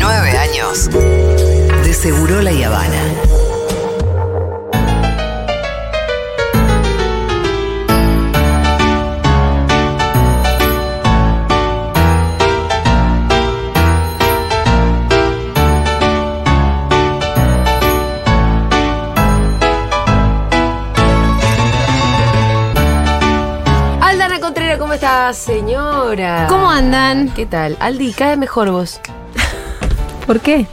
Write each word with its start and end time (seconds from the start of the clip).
Nueve 0.00 0.30
años 0.30 0.88
de 0.90 1.92
Seguro 1.92 2.40
La 2.40 2.52
Habana. 2.52 3.02
Aldana 24.00 24.40
Contreras, 24.40 24.78
¿cómo 24.78 24.94
estás, 24.94 25.36
señora? 25.36 26.46
¿Cómo 26.48 26.70
andan? 26.70 27.28
¿Qué 27.34 27.44
tal? 27.44 27.76
Aldi, 27.80 28.14
cada 28.14 28.36
mejor 28.36 28.70
vos. 28.70 28.98
¿Por 30.26 30.40
qué? 30.40 30.66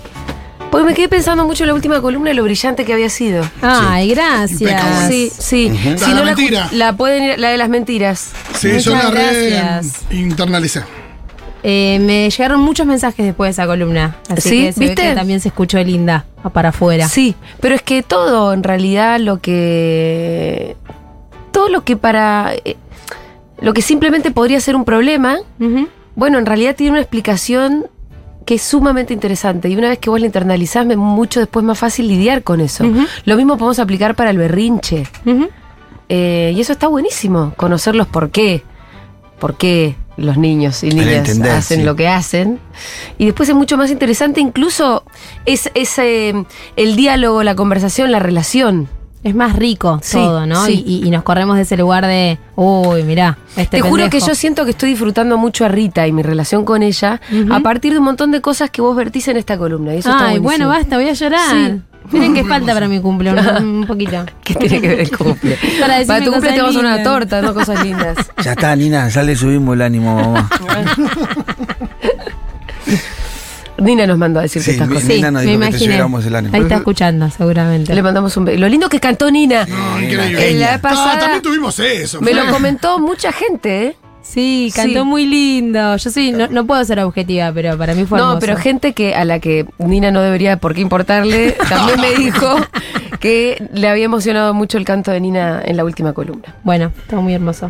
Porque 0.71 0.87
me 0.87 0.95
quedé 0.95 1.07
pensando 1.07 1.45
mucho 1.45 1.63
en 1.63 1.67
la 1.67 1.73
última 1.75 2.01
columna 2.01 2.29
de 2.29 2.33
lo 2.33 2.43
brillante 2.43 2.83
que 2.83 2.93
había 2.93 3.09
sido. 3.09 3.43
Ay, 3.61 4.09
gracias. 4.09 5.07
Sí, 5.07 5.31
sí. 5.37 5.69
La 5.69 5.97
Si 5.97 6.09
no 6.11 6.15
la 6.15 6.25
la, 6.25 6.35
mentira. 6.35 6.69
la 6.71 6.93
pueden 6.93 7.23
ir, 7.23 7.39
la 7.39 7.49
de 7.49 7.57
las 7.57 7.69
mentiras. 7.69 8.31
Sí, 8.55 8.79
yo 8.79 8.95
Muchas 8.95 9.03
la 9.03 9.11
re 9.11 9.49
gracias. 9.51 10.01
internalicé. 10.11 10.81
Eh, 11.61 11.99
me 12.01 12.27
llegaron 12.29 12.59
muchos 12.59 12.87
mensajes 12.87 13.23
después 13.25 13.49
de 13.49 13.51
esa 13.51 13.67
columna. 13.67 14.17
Así 14.29 14.49
¿Sí? 14.49 14.61
que 14.63 14.73
se 14.73 14.79
ve 14.79 14.85
¿Viste? 14.87 15.01
que 15.09 15.15
también 15.15 15.39
se 15.39 15.49
escuchó 15.49 15.77
linda 15.83 16.25
para 16.53 16.69
afuera. 16.69 17.07
Sí, 17.07 17.35
pero 17.61 17.75
es 17.75 17.83
que 17.83 18.01
todo 18.01 18.51
en 18.53 18.63
realidad 18.63 19.19
lo 19.19 19.39
que. 19.39 20.75
Todo 21.51 21.69
lo 21.69 21.83
que 21.83 21.95
para. 21.97 22.51
eh, 22.65 22.77
Lo 23.61 23.73
que 23.73 23.83
simplemente 23.83 24.31
podría 24.31 24.59
ser 24.59 24.75
un 24.75 24.83
problema, 24.85 25.37
bueno, 26.15 26.39
en 26.39 26.45
realidad 26.47 26.75
tiene 26.75 26.91
una 26.93 26.99
explicación 27.01 27.85
que 28.45 28.55
es 28.55 28.61
sumamente 28.61 29.13
interesante. 29.13 29.69
Y 29.69 29.75
una 29.75 29.89
vez 29.89 29.99
que 29.99 30.09
vos 30.09 30.19
la 30.19 30.25
internalizás, 30.25 30.87
es 30.89 30.97
mucho 30.97 31.39
después 31.39 31.65
más 31.65 31.77
fácil 31.77 32.07
lidiar 32.07 32.43
con 32.43 32.61
eso. 32.61 32.85
Lo 33.25 33.35
mismo 33.35 33.57
podemos 33.57 33.79
aplicar 33.79 34.15
para 34.15 34.29
el 34.29 34.37
berrinche. 34.37 35.07
Eh, 36.09 36.53
y 36.55 36.61
eso 36.61 36.73
está 36.73 36.87
buenísimo, 36.87 37.53
conocerlos 37.57 38.07
por 38.07 38.29
qué. 38.29 38.63
Por 39.39 39.57
qué 39.57 39.95
los 40.15 40.37
niños 40.37 40.83
y 40.83 40.89
niñas 40.89 41.29
entender, 41.29 41.51
hacen 41.51 41.79
sí. 41.79 41.85
lo 41.85 41.95
que 41.95 42.07
hacen. 42.07 42.59
Y 43.17 43.25
después 43.25 43.49
es 43.49 43.55
mucho 43.55 43.77
más 43.77 43.91
interesante 43.91 44.41
incluso 44.41 45.03
es, 45.45 45.69
es, 45.73 45.97
eh, 45.97 46.45
el 46.75 46.95
diálogo, 46.95 47.43
la 47.43 47.55
conversación, 47.55 48.11
la 48.11 48.19
relación. 48.19 48.89
Es 49.23 49.33
más 49.35 49.55
rico 49.55 49.99
Sí, 50.03 50.17
todo, 50.17 50.45
¿no? 50.45 50.65
sí. 50.65 50.83
Y, 50.85 51.07
y- 51.07 51.09
nos 51.11 51.23
corremos 51.23 51.55
de 51.55 51.61
ese 51.63 51.77
lugar 51.77 52.05
de, 52.05 52.37
uy, 52.55 53.03
mirá, 53.03 53.37
este 53.55 53.77
Te 53.77 53.81
juro 53.81 54.03
que 54.03 54.09
pendejo". 54.09 54.27
yo 54.27 54.35
siento 54.35 54.65
que 54.65 54.71
estoy 54.71 54.89
disfrutando 54.89 55.37
mucho 55.37 55.63
a 55.65 55.69
Rita 55.69 56.05
y 56.07 56.11
mi 56.11 56.23
relación 56.23 56.65
con 56.65 56.83
ella 56.83 57.21
a 57.51 57.59
partir 57.61 57.93
de 57.93 57.99
un 57.99 58.05
montón 58.05 58.31
de 58.31 58.41
cosas 58.41 58.69
que 58.69 58.81
vos 58.81 58.95
vertís 58.95 59.27
en 59.29 59.37
esta 59.37 59.57
columna. 59.57 59.95
Y 59.95 59.99
eso 59.99 60.09
está 60.11 60.27
Ay, 60.27 60.39
bueno, 60.39 60.67
basta, 60.67 60.97
voy 60.97 61.07
a 61.07 61.13
llorar. 61.13 61.49
Sí. 61.51 61.81
Miren 62.11 62.33
qué 62.33 62.43
falta 62.43 62.73
para 62.73 62.89
mi 62.89 62.99
cumple, 62.99 63.31
un, 63.31 63.39
un 63.79 63.85
poquito. 63.87 64.25
¿Qué 64.43 64.55
tiene 64.55 64.81
que 64.81 64.87
ver 64.89 64.99
el 64.99 65.17
cumple? 65.17 65.57
Para 66.05 66.21
tu 66.25 66.31
cumple 66.33 66.51
te 66.51 66.61
vamos 66.61 66.75
a 66.75 66.79
una 66.79 67.01
torta, 67.01 67.41
no 67.41 67.53
cosas 67.53 67.81
lindas. 67.81 68.17
Ya 68.43 68.51
está, 68.51 68.75
Nina, 68.75 69.07
ya 69.07 69.23
le 69.23 69.37
subimos 69.37 69.73
el 69.75 69.83
ánimo, 69.83 70.13
mamá. 70.13 70.49
Nina 73.83 74.07
nos 74.07 74.17
mandó 74.17 74.39
a 74.39 74.43
decirte 74.43 74.65
Sí, 74.65 74.71
estas 74.71 74.87
cosas. 74.87 75.03
Nina 75.09 75.31
nos 75.31 75.43
me 75.43 75.51
dijo 75.51 75.59
que 75.71 75.77
te 75.77 76.27
el 76.27 76.35
ánimo. 76.35 76.55
Ahí 76.55 76.61
está 76.61 76.75
escuchando, 76.77 77.29
seguramente. 77.29 77.93
Le 77.93 78.01
mandamos 78.03 78.35
un 78.37 78.45
beso. 78.45 78.59
Lo 78.59 78.67
lindo 78.69 78.89
que 78.89 78.99
cantó 78.99 79.29
Nina. 79.29 79.65
No, 79.65 80.01
increíble. 80.01 80.53
La 80.55 80.79
Ah, 80.83 81.17
también 81.19 81.41
tuvimos 81.41 81.77
eso. 81.79 82.21
me 82.21 82.31
fue. 82.31 82.43
lo 82.43 82.51
comentó 82.51 82.99
mucha 82.99 83.31
gente, 83.31 83.87
¿eh? 83.87 83.95
Sí, 84.21 84.71
cantó 84.73 85.01
Sí. 85.01 85.05
muy 85.05 85.25
lindo. 85.25 85.97
Yo 85.97 86.09
sí, 86.09 86.31
no, 86.31 86.47
no 86.47 86.65
puedo 86.65 86.83
ser 86.85 86.99
objetiva, 87.01 87.51
pero 87.53 87.77
para 87.77 87.93
mí 87.93 88.05
fue 88.05 88.17
No, 88.17 88.25
hermoso. 88.29 88.39
pero 88.39 88.57
gente 88.57 88.93
que 88.93 89.13
a 89.15 89.25
la 89.25 89.39
que 89.39 89.65
Nina 89.79 90.11
no 90.11 90.21
debería 90.21 90.55
por 90.57 90.73
qué 90.73 90.79
importarle, 90.81 91.57
también 91.69 91.99
me 91.99 92.13
dijo 92.15 92.55
que 93.19 93.67
le 93.73 93.87
había 93.89 94.05
emocionado 94.05 94.53
mucho 94.53 94.77
el 94.77 94.85
canto 94.85 95.11
de 95.11 95.19
Nina 95.19 95.61
en 95.65 95.75
la 95.75 95.83
última 95.83 96.13
columna. 96.13 96.55
Bueno, 96.63 96.91
estuvo 97.03 97.21
muy 97.21 97.33
hermoso. 97.33 97.69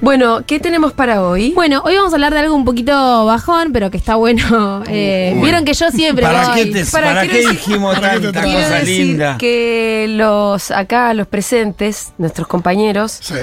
Bueno, 0.00 0.42
¿qué 0.46 0.60
tenemos 0.60 0.92
para 0.92 1.22
hoy? 1.22 1.52
Bueno, 1.54 1.82
hoy 1.84 1.96
vamos 1.96 2.12
a 2.12 2.16
hablar 2.16 2.32
de 2.34 2.40
algo 2.40 2.54
un 2.54 2.64
poquito 2.64 3.24
bajón, 3.24 3.72
pero 3.72 3.90
que 3.90 3.96
está 3.96 4.16
bueno. 4.16 4.82
Eh, 4.88 5.38
Vieron 5.42 5.64
que 5.64 5.72
yo 5.74 5.90
siempre 5.90 6.24
¿Para 6.24 6.48
voy- 6.48 6.54
qué, 6.54 6.66
te- 6.66 6.84
para 6.86 7.06
para 7.14 7.26
qué 7.26 7.48
dijimos 7.48 7.94
¿Para 8.00 8.14
qué 8.14 8.20
te 8.20 8.32
tanta 8.32 8.42
cosa 8.52 8.74
decir 8.80 9.06
linda? 9.06 9.36
que 9.38 10.06
los 10.10 10.70
acá, 10.70 11.14
los 11.14 11.26
presentes, 11.26 12.12
nuestros 12.18 12.46
compañeros, 12.46 13.18
Sí. 13.22 13.34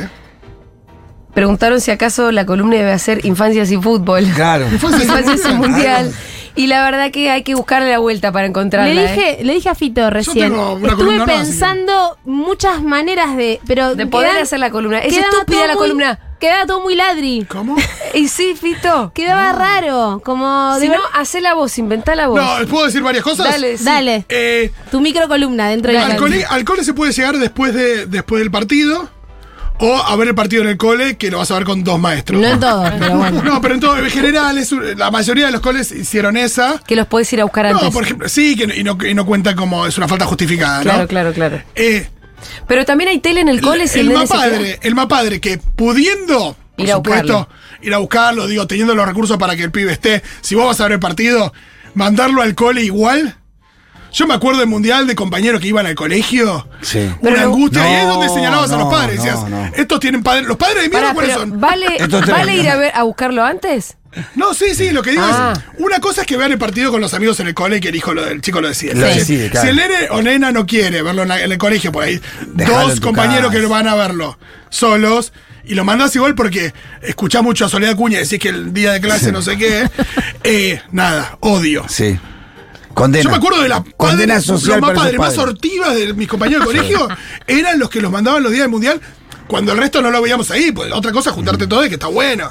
preguntaron 1.34 1.80
si 1.82 1.92
acaso 1.92 2.32
la 2.32 2.46
columna 2.46 2.76
debe 2.76 2.98
ser 3.00 3.26
infancias 3.26 3.72
y 3.72 3.78
fútbol. 3.78 4.26
Claro. 4.36 4.68
Infancias 4.72 5.02
y 5.02 5.06
Infancias 5.06 5.40
y 5.46 5.54
Mundial. 5.54 6.06
mundial. 6.06 6.14
Y 6.56 6.68
la 6.68 6.84
verdad 6.84 7.12
que 7.12 7.30
hay 7.32 7.44
que 7.44 7.56
buscarle 7.56 7.90
la 7.90 8.00
vuelta 8.00 8.32
para 8.32 8.48
encontrarla. 8.48 8.94
Le 8.94 9.06
¿eh? 9.06 9.08
dije, 9.16 9.44
le 9.44 9.54
dije 9.54 9.70
a 9.70 9.76
Fito 9.76 10.10
recién. 10.10 10.52
tengo 10.52 10.74
una 10.74 10.90
Estuve 10.90 11.26
pensando 11.26 12.18
muchas 12.26 12.84
maneras 12.84 13.36
de. 13.38 13.60
Pero 13.68 13.96
De 13.96 14.06
poder 14.08 14.38
hacer 14.38 14.60
la 14.60 14.70
columna. 14.70 15.00
Es 15.00 15.16
estúpida 15.18 15.68
la 15.68 15.74
muy- 15.74 15.82
columna. 15.84 16.20
Quedaba 16.40 16.66
todo 16.66 16.82
muy 16.82 16.96
ladri. 16.96 17.46
¿Cómo? 17.48 17.76
Y 18.14 18.28
sí, 18.28 18.56
Fito. 18.60 19.12
Quedaba 19.16 19.54
raro. 19.54 20.22
Como. 20.26 20.76
Si 20.80 20.88
de 20.90 20.96
no, 20.96 21.02
hacé 21.14 21.40
la 21.40 21.54
voz, 21.54 21.78
inventá 21.78 22.14
la 22.16 22.28
voz. 22.28 22.42
No, 22.42 22.68
¿puedo 22.68 22.86
decir 22.88 23.02
varias 23.02 23.24
cosas? 23.24 23.48
Dale, 23.50 23.78
sí. 23.78 23.84
Dale. 23.86 24.26
Eh, 24.28 24.72
Tu 24.92 25.00
micro 25.00 25.28
columna 25.30 25.70
dentro 25.70 25.92
de 25.94 25.98
al, 25.98 26.10
la. 26.10 26.16
cole, 26.18 26.44
al 26.44 26.66
cole 26.66 26.84
se 26.84 26.94
puede 26.94 27.14
llegar 27.14 27.38
después, 27.38 27.74
de, 27.74 28.08
después 28.08 28.42
del 28.42 28.52
partido 28.52 29.10
o 29.84 29.98
a 29.98 30.16
ver 30.16 30.28
el 30.30 30.36
partido 30.36 30.62
en 30.62 30.70
el 30.70 30.78
cole 30.78 31.18
que 31.18 31.32
lo 31.32 31.40
vas 31.40 31.50
a 31.52 31.56
ver 31.56 31.64
con 31.66 31.84
dos 31.84 32.00
maestros. 32.00 32.40
No 32.40 32.48
en 32.48 32.60
todos, 32.60 32.90
pero 33.00 33.18
bueno. 33.18 33.42
No, 33.44 33.62
pero 33.62 33.74
en 33.74 33.80
todo, 33.80 33.98
en 33.98 34.10
general, 34.10 34.58
es 34.58 34.72
la 34.72 35.10
mayoría 35.12 35.48
de 35.48 35.52
los 35.52 35.62
coles 35.62 35.92
hicieron 35.92 36.38
esa. 36.38 36.80
Que 36.86 36.96
los 36.96 37.08
podés 37.08 37.32
ir 37.34 37.42
a 37.42 37.44
buscar 37.46 37.66
antes. 37.66 37.84
No, 37.84 37.92
por 37.92 38.04
ejemplo, 38.04 38.30
sí, 38.30 38.56
que, 38.56 38.64
y, 38.76 38.84
no, 38.84 38.98
y 39.06 39.14
no 39.14 39.26
cuenta 39.26 39.56
como 39.56 39.86
es 39.88 39.98
una 39.98 40.08
falta 40.08 40.26
justificada, 40.26 40.78
¿no? 40.78 40.84
Claro, 40.84 41.08
claro, 41.08 41.34
claro. 41.34 41.62
Eh, 41.76 42.08
Pero 42.68 42.86
también 42.86 43.10
hay 43.10 43.20
tele 43.20 43.42
en 43.42 43.50
el 43.50 43.60
cole 43.62 43.88
si 43.88 44.00
el, 44.00 44.10
el, 44.12 44.14
mapadre, 44.18 44.80
el 44.82 44.96
mapadre 44.96 45.42
que 45.42 45.58
pudiendo, 45.58 46.56
por 46.76 46.86
Ir 46.86 46.92
a 46.92 46.96
supuesto, 46.96 47.38
buscarlo. 47.40 47.48
ir 47.82 47.94
a 47.94 47.98
buscarlo, 47.98 48.48
digo, 48.48 48.68
teniendo 48.68 48.94
los 48.96 49.06
recursos 49.06 49.38
para 49.38 49.56
que 49.56 49.64
el 49.64 49.72
pibe 49.72 49.92
esté, 49.92 50.22
si 50.42 50.56
vos 50.56 50.68
vas 50.68 50.80
a 50.80 50.84
ver 50.84 50.94
el 50.94 51.00
partido, 51.00 51.54
mandarlo 51.96 52.42
al 52.42 52.56
cole 52.56 52.84
igual. 52.84 53.36
Yo 54.12 54.28
me 54.28 54.34
acuerdo 54.34 54.60
del 54.60 54.68
mundial 54.70 55.08
de 55.08 55.16
compañeros 55.16 55.62
que 55.62 55.68
iban 55.68 55.86
al 55.86 55.96
colegio. 55.96 56.68
Sí. 56.82 57.10
Pero 57.22 57.34
una 57.36 57.42
no- 57.44 57.54
angustia. 57.54 57.82
y 57.82 57.94
ahí 57.96 58.02
es 58.02 58.08
donde 58.08 58.30
señalabas 58.30 58.72
a 58.72 58.78
los 58.78 58.90
padres. 58.92 59.18
no, 59.20 59.24
Decías, 59.24 59.50
no. 59.50 59.66
estos 59.76 60.00
tienen 60.02 60.22
padres. 60.24 60.46
¿Los 60.48 60.58
padres 60.58 60.84
de 60.84 60.90
mierda 60.90 61.02
Pará, 61.08 61.14
cuáles 61.14 61.34
son? 61.36 61.60
¿vale, 61.60 61.88
¿vale 62.28 62.56
ir 62.58 62.70
a, 62.70 62.76
ver, 62.76 62.92
a 62.94 63.04
buscarlo 63.04 63.44
antes? 63.44 63.96
No, 64.36 64.54
sí, 64.54 64.76
sí, 64.76 64.92
lo 64.92 65.02
que 65.02 65.12
digo 65.12 65.24
Ah. 65.26 65.54
es. 65.56 65.80
Una 65.86 66.00
cosa 66.02 66.22
es 66.22 66.28
que 66.28 66.36
vean 66.36 66.52
el 66.52 66.58
partido 66.58 66.92
con 66.92 67.00
los 67.00 67.14
amigos 67.14 67.40
en 67.40 67.48
el 67.48 67.54
cole 67.54 67.78
y 67.78 67.80
que 67.80 67.88
el 67.88 67.96
hijo 67.96 68.14
lo, 68.14 68.28
el 68.28 68.42
chico 68.42 68.60
lo 68.60 68.68
decide. 68.68 68.94
Lo 68.96 69.08
Si- 69.08 69.20
decide, 69.20 69.50
claro. 69.50 69.64
Si 69.66 69.70
el 69.70 69.76
nene 69.78 69.96
o 70.10 70.22
nena 70.22 70.52
no 70.52 70.66
quiere 70.66 71.02
verlo 71.02 71.22
en, 71.22 71.30
la- 71.30 71.42
en 71.42 71.50
el 71.52 71.58
colegio, 71.58 71.94
por 71.94 72.04
ahí, 72.04 72.20
Dejalo 72.48 72.90
dos 72.90 73.00
compañeros 73.00 73.44
casa. 73.48 73.54
que 73.56 73.60
lo 73.62 73.70
van 73.70 73.88
a 73.88 73.96
verlo 73.96 74.38
solos. 74.70 75.32
Y 75.64 75.76
lo 75.76 75.86
mandás 75.86 76.14
igual 76.16 76.34
porque 76.36 76.74
escuchás 77.04 77.44
mucho 77.44 77.66
a 77.66 77.70
Soledad 77.70 77.96
Cuña 77.96 78.18
decís 78.18 78.40
que 78.40 78.50
el 78.50 78.74
día 78.74 78.94
de 78.94 79.00
clase 79.00 79.32
no 79.32 79.42
sé 79.44 79.58
qué. 79.58 79.88
Eh, 80.44 80.82
nada, 80.92 81.38
odio. 81.40 81.86
Sí. 81.88 82.20
Condena. 82.94 83.24
Yo 83.24 83.30
me 83.30 83.38
acuerdo 83.38 83.62
de 83.62 83.70
la 83.70 83.84
Condena 83.98 84.34
padres, 84.36 84.46
social 84.46 84.80
los 84.80 84.90
más 84.90 84.98
padres 84.98 85.20
más 85.20 85.34
sortivas 85.34 85.96
de 85.96 86.14
mis 86.14 86.28
compañeros 86.28 86.62
de 86.68 86.74
colegio 86.74 87.08
eran 87.48 87.80
los 87.80 87.90
que 87.90 88.02
los 88.02 88.12
mandaban 88.12 88.44
los 88.44 88.52
días 88.52 88.64
del 88.64 88.72
mundial 88.72 89.00
cuando 89.48 89.72
el 89.74 89.78
resto 89.78 90.02
no 90.02 90.12
lo 90.12 90.22
veíamos 90.22 90.50
ahí. 90.52 90.72
Pues 90.72 90.92
otra 90.94 91.12
cosa 91.12 91.30
es 91.32 91.36
juntarte 91.36 91.68
todo 91.68 91.86
y 91.86 91.90
que 91.90 91.96
está 91.96 92.08
bueno. 92.08 92.50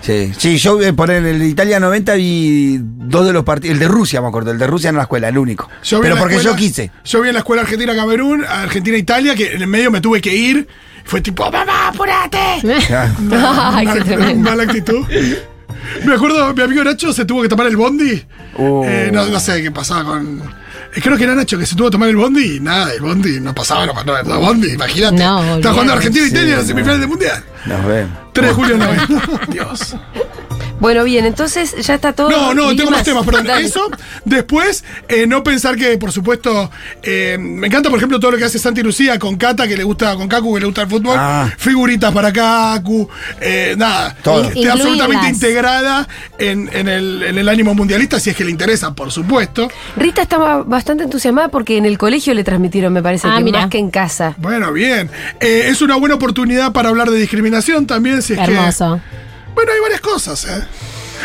Sí, 0.00 0.32
sí, 0.38 0.56
yo 0.58 0.80
eh, 0.80 0.92
por 0.92 1.10
el, 1.10 1.26
el 1.26 1.42
Italia 1.42 1.80
90 1.80 2.14
vi 2.14 2.78
dos 2.80 3.26
de 3.26 3.32
los 3.32 3.44
partidos. 3.44 3.74
El 3.74 3.80
de 3.80 3.88
Rusia, 3.88 4.20
me 4.22 4.28
acuerdo. 4.28 4.52
El 4.52 4.58
de 4.58 4.66
Rusia 4.66 4.90
en 4.90 4.96
la 4.96 5.02
escuela, 5.02 5.28
el 5.28 5.36
único. 5.36 5.68
Yo 5.82 6.00
Pero 6.00 6.16
porque 6.16 6.36
escuela- 6.36 6.50
yo 6.52 6.56
quise. 6.56 6.90
Yo 7.04 7.20
vi 7.20 7.28
en 7.28 7.34
la 7.34 7.40
escuela 7.40 7.62
Argentina-Camerún, 7.62 8.44
Argentina-Italia, 8.44 9.34
que 9.34 9.52
en 9.54 9.62
el 9.62 9.66
medio 9.66 9.90
me 9.90 10.00
tuve 10.00 10.20
que 10.20 10.34
ir. 10.34 10.68
Fue 11.04 11.20
tipo, 11.20 11.50
¡mamá, 11.50 11.88
apurate! 11.88 12.38
Ay, 13.32 13.86
qué 13.86 14.00
tremendo. 14.02 14.50
Mala 14.50 14.62
actitud. 14.64 15.04
Me 16.04 16.14
acuerdo, 16.14 16.54
mi 16.54 16.62
amigo 16.62 16.84
Nacho 16.84 17.12
se 17.12 17.24
tuvo 17.24 17.42
que 17.42 17.48
tomar 17.48 17.66
el 17.66 17.76
bondi. 17.76 18.22
Oh. 18.56 18.84
Eh, 18.86 19.10
no, 19.12 19.26
no 19.26 19.40
sé 19.40 19.62
qué 19.62 19.70
pasaba 19.70 20.04
con. 20.04 20.38
eh, 20.94 21.00
Creo 21.02 21.16
que 21.16 21.24
era 21.24 21.34
Nacho 21.34 21.58
que 21.58 21.66
se 21.66 21.74
tuvo 21.76 21.88
que 21.88 21.92
tomar 21.92 22.08
el 22.08 22.16
bondi 22.16 22.56
y 22.56 22.60
nada, 22.60 22.92
el 22.92 23.00
bondi 23.00 23.40
no 23.40 23.54
pasaba, 23.54 23.86
no, 23.86 23.92
no, 24.04 24.22
no, 24.22 24.40
bondi, 24.40 24.70
imagínate. 24.72 25.16
No, 25.16 25.56
Estaba 25.56 25.72
jugando. 25.74 25.92
Argentina 25.94 26.24
y 26.26 26.28
Italia 26.28 26.50
en 26.52 26.58
las 26.58 26.66
semifinales 26.66 27.00
del 27.00 27.08
mundial. 27.08 27.44
Nos 27.66 27.86
vemos. 27.86 28.12
3 28.32 28.46
de 28.48 28.54
julio 28.54 28.78
del 28.78 28.86
90. 29.08 29.40
Dios. 29.48 29.96
Bueno, 30.80 31.04
bien, 31.04 31.24
entonces 31.24 31.74
ya 31.84 31.94
está 31.94 32.12
todo. 32.12 32.30
No, 32.30 32.54
no, 32.54 32.72
¿Y 32.72 32.76
tengo 32.76 32.90
más 32.90 33.02
temas, 33.02 33.24
perdón. 33.24 33.46
Dale. 33.46 33.66
Eso, 33.66 33.90
después, 34.24 34.84
eh, 35.08 35.26
no 35.26 35.42
pensar 35.42 35.76
que, 35.76 35.98
por 35.98 36.12
supuesto, 36.12 36.70
eh, 37.02 37.36
me 37.40 37.66
encanta, 37.66 37.90
por 37.90 37.98
ejemplo, 37.98 38.20
todo 38.20 38.32
lo 38.32 38.36
que 38.38 38.44
hace 38.44 38.58
Santi 38.58 38.82
Lucía 38.82 39.18
con 39.18 39.36
Cata, 39.36 39.66
que 39.66 39.76
le 39.76 39.82
gusta, 39.84 40.14
con 40.14 40.28
Kaku, 40.28 40.54
que 40.54 40.60
le 40.60 40.66
gusta 40.66 40.82
el 40.82 40.88
fútbol. 40.88 41.16
Ah. 41.18 41.50
Figuritas 41.58 42.12
para 42.12 42.32
Kaku, 42.32 43.08
eh, 43.40 43.74
nada. 43.76 44.14
Todo. 44.22 44.44
Absolutamente 44.70 45.28
integrada 45.28 46.06
en, 46.38 46.70
en 46.72 46.88
el, 46.88 47.22
en 47.22 47.38
el 47.38 47.48
ánimo 47.48 47.74
mundialista, 47.74 48.20
si 48.20 48.30
es 48.30 48.36
que 48.36 48.44
le 48.44 48.50
interesa, 48.50 48.94
por 48.94 49.10
supuesto. 49.10 49.68
Rita 49.96 50.22
estaba 50.22 50.62
bastante 50.62 51.04
entusiasmada 51.04 51.48
porque 51.48 51.76
en 51.76 51.86
el 51.86 51.98
colegio 51.98 52.34
le 52.34 52.44
transmitieron, 52.44 52.92
me 52.92 53.02
parece, 53.02 53.28
Ah, 53.28 53.40
que 53.44 53.50
más 53.50 53.68
que 53.68 53.78
en 53.78 53.90
casa. 53.90 54.34
Bueno, 54.38 54.72
bien. 54.72 55.10
Eh, 55.40 55.64
es 55.68 55.82
una 55.82 55.96
buena 55.96 56.14
oportunidad 56.14 56.72
para 56.72 56.88
hablar 56.88 57.10
de 57.10 57.18
discriminación 57.18 57.86
también, 57.86 58.22
si 58.22 58.34
es 58.34 58.38
Hermoso. 58.38 59.00
que. 59.04 59.27
Bueno, 59.54 59.72
hay 59.72 59.80
varias 59.80 60.00
cosas, 60.00 60.44
¿eh? 60.44 60.62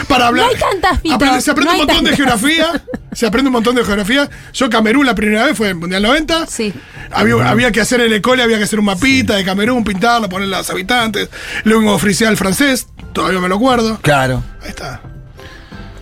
Para 0.07 0.27
hablar. 0.27 0.45
No 0.47 0.51
hay 0.51 0.57
tantas, 0.59 1.03
Aprende- 1.03 1.41
se 1.41 1.51
aprende 1.51 1.73
no 1.75 1.81
un 1.81 1.85
montón 1.87 2.03
de 2.05 2.15
geografía. 2.15 2.83
Se 3.13 3.27
aprende 3.27 3.49
un 3.49 3.53
montón 3.53 3.75
de 3.75 3.83
geografía. 3.85 4.27
Yo, 4.53 4.71
Camerún, 4.71 5.05
la 5.05 5.13
primera 5.13 5.45
vez 5.45 5.55
fue 5.55 5.69
en 5.69 5.77
Mundial 5.77 6.01
90. 6.01 6.47
Sí. 6.47 6.73
Había, 7.11 7.47
había 7.47 7.71
que 7.71 7.79
hacer 7.79 8.01
en 8.01 8.11
el 8.11 8.21
cole, 8.23 8.41
había 8.41 8.57
que 8.57 8.63
hacer 8.63 8.79
un 8.79 8.85
mapita 8.85 9.35
de 9.35 9.45
Camerún, 9.45 9.83
pintarlo, 9.83 10.27
poner 10.27 10.47
los 10.47 10.67
habitantes. 10.71 11.29
Luego 11.63 11.93
oficial 11.93 12.35
francés, 12.37 12.87
todavía 13.13 13.39
me 13.39 13.47
lo 13.49 13.57
acuerdo. 13.57 13.99
Claro. 14.01 14.43
Ahí 14.63 14.69
está. 14.69 14.99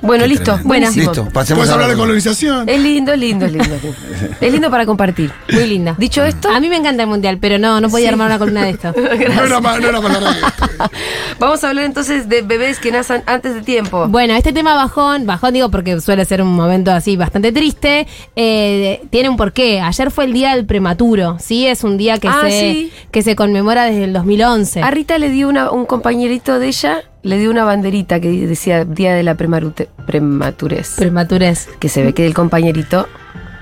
Bueno, 0.01 0.25
listo. 0.25 0.59
Buenísimo. 0.63 1.11
Listo, 1.11 1.29
pasemos 1.31 1.59
Puedes 1.59 1.69
a 1.69 1.73
hablar 1.73 1.89
de 1.89 1.95
colonización. 1.95 2.67
Es 2.67 2.79
lindo, 2.81 3.13
es 3.13 3.19
lindo, 3.19 3.45
es 3.45 3.51
lindo. 3.53 3.75
es 4.41 4.51
lindo 4.51 4.71
para 4.71 4.85
compartir. 4.85 5.31
Muy 5.51 5.67
linda. 5.67 5.95
Dicho 5.97 6.23
esto, 6.23 6.49
A 6.49 6.59
mí 6.59 6.69
me 6.69 6.77
encanta 6.77 7.03
el 7.03 7.09
mundial, 7.09 7.37
pero 7.39 7.59
no, 7.59 7.79
no 7.79 7.89
podía 7.89 8.09
armar 8.09 8.27
una 8.27 8.39
columna 8.39 8.63
de 8.63 8.71
esto. 8.71 8.93
No 9.01 9.11
era 9.45 9.59
no 9.61 9.87
era 9.87 10.31
esto. 10.31 10.89
vamos 11.39 11.63
a 11.63 11.69
hablar 11.69 11.85
entonces 11.85 12.27
de 12.27 12.41
bebés 12.41 12.79
que 12.79 12.91
nacen 12.91 13.23
antes 13.25 13.53
de 13.53 13.61
tiempo. 13.61 14.07
Bueno, 14.07 14.33
este 14.33 14.53
tema 14.53 14.73
bajón, 14.75 15.25
bajón 15.25 15.53
digo 15.53 15.69
porque 15.69 15.99
suele 16.01 16.25
ser 16.25 16.41
un 16.41 16.53
momento 16.53 16.91
así 16.91 17.15
bastante 17.15 17.51
triste, 17.51 18.07
eh, 18.35 19.01
tiene 19.09 19.29
un 19.29 19.37
porqué. 19.37 19.81
Ayer 19.81 20.11
fue 20.11 20.25
el 20.25 20.33
día 20.33 20.55
del 20.55 20.65
prematuro, 20.65 21.37
¿sí? 21.39 21.67
Es 21.67 21.83
un 21.83 21.97
día 21.97 22.17
que, 22.17 22.27
Ah, 22.27 22.41
se, 22.43 22.49
sí. 22.49 22.93
que 23.11 23.21
se 23.21 23.35
conmemora 23.35 23.85
desde 23.85 24.05
el 24.05 24.13
2011. 24.13 24.81
A 24.81 24.91
Rita 24.91 25.17
le 25.17 25.29
dio 25.29 25.49
una, 25.49 25.71
un 25.71 25.85
compañerito 25.85 26.59
de 26.59 26.67
ella, 26.67 27.03
le 27.23 27.37
dio 27.37 27.51
una 27.51 27.63
banderita 27.63 28.19
que 28.19 28.29
decía 28.47 28.85
Día 28.85 29.13
de 29.13 29.23
la 29.23 29.35
Prematurez. 29.35 30.95
Prematurez. 30.95 31.69
que 31.79 31.89
se 31.89 32.03
ve 32.03 32.13
que 32.13 32.25
el 32.25 32.33
compañerito 32.33 33.07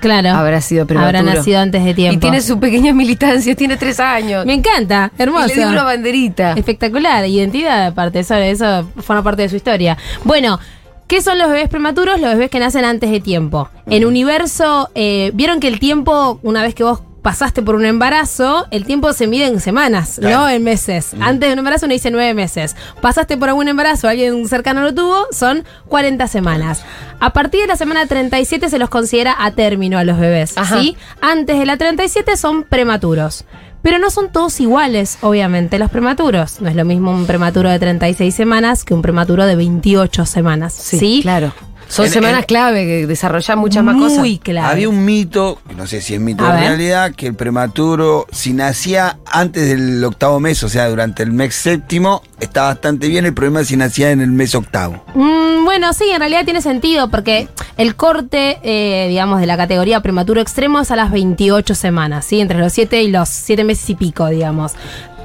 Claro. 0.00 0.30
habrá 0.30 0.60
sido 0.62 0.86
prematuro. 0.86 1.18
Habrá 1.18 1.34
nacido 1.34 1.60
antes 1.60 1.84
de 1.84 1.92
tiempo. 1.92 2.16
Y 2.16 2.20
tiene 2.20 2.40
su 2.40 2.58
pequeña 2.58 2.94
militancia, 2.94 3.54
tiene 3.54 3.76
tres 3.76 4.00
años. 4.00 4.46
Me 4.46 4.54
encanta, 4.54 5.12
hermoso. 5.18 5.46
Y 5.46 5.48
le 5.50 5.54
dio 5.56 5.68
una 5.68 5.84
banderita. 5.84 6.52
Espectacular, 6.54 7.26
identidad 7.26 7.88
aparte, 7.88 8.20
eso, 8.20 8.34
eso 8.34 8.88
forma 9.02 9.22
parte 9.22 9.42
de 9.42 9.50
su 9.50 9.56
historia. 9.56 9.98
Bueno, 10.24 10.58
¿qué 11.06 11.20
son 11.20 11.38
los 11.38 11.48
bebés 11.48 11.68
prematuros? 11.68 12.18
Los 12.18 12.30
bebés 12.32 12.50
que 12.50 12.60
nacen 12.60 12.86
antes 12.86 13.10
de 13.10 13.20
tiempo. 13.20 13.68
En 13.90 14.06
universo, 14.06 14.88
eh, 14.94 15.32
vieron 15.34 15.60
que 15.60 15.68
el 15.68 15.78
tiempo, 15.78 16.40
una 16.42 16.62
vez 16.62 16.74
que 16.74 16.82
vos 16.84 17.02
pasaste 17.22 17.62
por 17.62 17.74
un 17.74 17.84
embarazo, 17.84 18.66
el 18.70 18.84
tiempo 18.84 19.12
se 19.12 19.26
mide 19.26 19.46
en 19.46 19.60
semanas, 19.60 20.18
no 20.18 20.48
en 20.48 20.62
meses. 20.62 21.14
Antes 21.20 21.48
de 21.48 21.52
un 21.52 21.58
embarazo 21.58 21.86
uno 21.86 21.92
dice 21.92 22.10
nueve 22.10 22.34
meses. 22.34 22.76
Pasaste 23.00 23.36
por 23.36 23.48
algún 23.48 23.68
embarazo, 23.68 24.08
alguien 24.08 24.46
cercano 24.48 24.82
lo 24.82 24.94
tuvo, 24.94 25.26
son 25.30 25.64
40 25.88 26.26
semanas. 26.28 26.84
A 27.20 27.32
partir 27.32 27.60
de 27.60 27.66
la 27.66 27.76
semana 27.76 28.06
37 28.06 28.68
se 28.68 28.78
los 28.78 28.88
considera 28.88 29.36
a 29.38 29.50
término 29.50 29.98
a 29.98 30.04
los 30.04 30.18
bebés. 30.18 30.54
¿sí? 30.72 30.96
Antes 31.20 31.58
de 31.58 31.66
la 31.66 31.76
37 31.76 32.36
son 32.36 32.64
prematuros. 32.64 33.44
Pero 33.82 33.98
no 33.98 34.10
son 34.10 34.30
todos 34.30 34.60
iguales, 34.60 35.16
obviamente, 35.22 35.78
los 35.78 35.90
prematuros. 35.90 36.60
No 36.60 36.68
es 36.68 36.76
lo 36.76 36.84
mismo 36.84 37.12
un 37.12 37.26
prematuro 37.26 37.70
de 37.70 37.78
36 37.78 38.34
semanas 38.34 38.84
que 38.84 38.92
un 38.92 39.00
prematuro 39.00 39.46
de 39.46 39.56
28 39.56 40.26
semanas. 40.26 40.74
Sí, 40.74 41.20
claro. 41.22 41.54
Son 41.90 42.06
En- 42.06 42.12
semanas 42.12 42.40
en- 42.42 42.46
clave 42.46 42.86
que 42.86 43.06
desarrollan 43.08 43.58
muchas 43.58 43.82
más 43.82 43.96
cosas. 43.96 44.18
Muy 44.20 44.38
claro. 44.38 44.68
Había 44.68 44.88
un 44.88 45.04
mito, 45.04 45.58
que 45.68 45.74
no 45.74 45.88
sé 45.88 46.00
si 46.00 46.14
es 46.14 46.20
mito 46.20 46.46
A 46.46 46.54
de 46.54 46.60
realidad, 46.60 47.12
que 47.16 47.26
el 47.26 47.34
prematuro, 47.34 48.26
si 48.30 48.52
nacía 48.52 49.18
antes 49.26 49.68
del 49.68 50.02
octavo 50.04 50.38
mes, 50.38 50.62
o 50.62 50.68
sea, 50.68 50.88
durante 50.88 51.24
el 51.24 51.32
mes 51.32 51.52
séptimo, 51.54 52.22
está 52.38 52.62
bastante 52.62 53.08
bien. 53.08 53.26
El 53.26 53.34
problema 53.34 53.60
es 53.62 53.66
si 53.66 53.76
nacía 53.76 54.12
en 54.12 54.20
el 54.20 54.30
mes 54.30 54.54
octavo. 54.54 55.04
Mm, 55.16 55.64
bueno, 55.64 55.92
sí, 55.92 56.04
en 56.12 56.20
realidad 56.20 56.44
tiene 56.44 56.62
sentido 56.62 57.10
porque 57.10 57.48
el 57.76 57.96
corte, 57.96 58.60
eh, 58.62 59.08
digamos, 59.08 59.40
de 59.40 59.46
la 59.46 59.56
categoría 59.56 60.00
prematuro 60.00 60.40
extremo 60.40 60.78
es 60.80 60.92
a 60.92 60.96
las 60.96 61.10
28 61.10 61.74
semanas, 61.74 62.24
¿sí? 62.24 62.40
Entre 62.40 62.58
los 62.58 62.72
7 62.72 63.02
y 63.02 63.08
los 63.10 63.28
7 63.28 63.64
meses 63.64 63.90
y 63.90 63.96
pico, 63.96 64.28
digamos. 64.28 64.74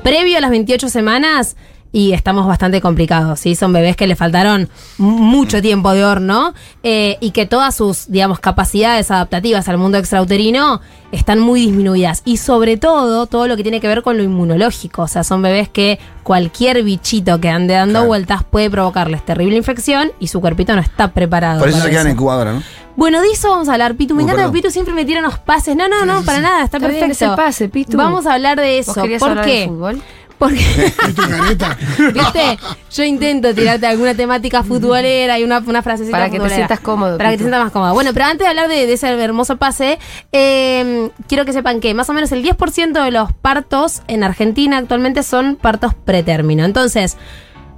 Previo 0.04 0.38
a 0.38 0.42
las 0.42 0.50
28 0.50 0.90
semanas 0.90 1.56
y 1.96 2.12
estamos 2.12 2.46
bastante 2.46 2.82
complicados, 2.82 3.40
¿sí? 3.40 3.56
Son 3.56 3.72
bebés 3.72 3.96
que 3.96 4.06
le 4.06 4.18
faltaron 4.18 4.68
mucho 4.98 5.62
tiempo 5.62 5.94
de 5.94 6.04
horno 6.04 6.54
eh, 6.84 7.18
y 7.22 7.32
que 7.32 7.46
todas 7.46 7.74
sus, 7.74 8.12
digamos, 8.12 8.40
capacidades 8.40 9.12
adaptativas 9.12 9.70
al 9.70 9.78
mundo 9.78 9.98
extrauterino 9.98 10.82
están 11.14 11.40
muy 11.40 11.62
disminuidas. 11.62 12.22
Y 12.26 12.36
sobre 12.36 12.76
todo, 12.76 13.28
todo 13.28 13.48
lo 13.48 13.56
que 13.56 13.64
tiene 13.64 13.80
que 13.80 13.88
ver 13.88 14.02
con 14.04 14.18
lo 14.18 14.24
inmunológico. 14.24 15.04
O 15.04 15.08
sea, 15.08 15.24
son 15.24 15.42
bebés 15.42 15.70
que 15.70 15.98
cualquier 16.24 16.84
bichito 16.84 17.40
que 17.40 17.48
ande 17.48 17.76
dando 17.76 17.94
Claro. 17.94 18.08
vueltas 18.08 18.44
puede 18.44 18.70
provocarles 18.70 19.24
terrible 19.24 19.56
infección 19.56 20.12
y 20.20 20.28
su 20.28 20.42
cuerpito 20.42 20.76
no 20.76 20.82
está 20.82 21.14
preparado. 21.14 21.60
Por 21.60 21.70
eso 21.70 21.78
para 21.78 21.86
se 21.90 21.92
quedan 21.92 22.08
en 22.08 22.14
incubadora, 22.14 22.52
¿no? 22.54 22.62
Bueno, 22.98 23.22
de 23.22 23.28
eso 23.30 23.50
vamos 23.52 23.70
a 23.70 23.74
hablar, 23.74 23.96
Pitu. 23.96 24.16
Me 24.16 24.24
Uh, 24.24 24.26
encanta 24.26 24.46
que 24.48 24.52
Pitu 24.52 24.70
siempre 24.72 24.94
me 24.94 25.06
tira 25.06 25.20
unos 25.22 25.38
pases. 25.40 25.76
No, 25.78 25.88
no, 25.88 26.06
no, 26.06 26.24
para 26.24 26.40
nada, 26.42 26.64
está, 26.64 26.78
Está 26.78 26.90
bien, 26.90 27.00
perfecto. 27.08 27.32
el 27.32 27.36
pase, 27.38 27.70
Pitu. 27.70 27.96
Vamos 27.98 28.26
a 28.26 28.34
hablar 28.34 28.60
de 28.60 28.82
¿Vos 28.86 28.98
eso. 28.98 29.02
¿Por 29.20 29.30
hablar 29.30 29.46
qué? 29.46 29.60
de 29.62 29.68
fútbol? 29.68 30.02
Porque, 30.38 30.60
yo 32.92 33.04
intento 33.04 33.54
tirarte 33.54 33.88
alguna 33.88 34.14
temática 34.14 34.64
futbolera 34.64 35.40
y 35.40 35.44
una, 35.44 35.60
una 35.60 35.82
frasecita 35.82 36.18
Para 36.18 36.30
que 36.30 36.40
te 36.40 36.50
sientas 36.50 36.80
cómodo, 36.80 37.18
Para 37.18 37.32
que 37.32 37.38
te 37.38 37.44
sientas 37.44 37.64
más 37.64 37.72
cómodo. 37.72 37.94
Bueno, 37.94 38.12
pero 38.14 38.26
antes 38.26 38.40
de 38.40 38.48
hablar 38.48 38.68
de, 38.68 38.86
de 38.86 38.94
ese 38.94 39.08
hermoso 39.08 39.58
pase, 39.58 39.98
eh, 40.32 41.10
quiero 41.28 41.46
que 41.46 41.54
sepan 41.54 41.80
que 41.80 41.94
más 41.94 42.10
o 42.10 42.14
menos 42.14 42.32
el 42.32 42.44
10% 42.44 43.04
de 43.04 43.12
los 43.12 43.32
partos 43.34 44.02
en 44.08 44.24
Argentina 44.24 44.78
actualmente 44.78 45.24
son 45.24 45.56
partos 45.56 45.94
pretérmino. 45.94 46.66
Entonces, 46.66 47.18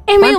es 0.07 0.19
medio. 0.19 0.38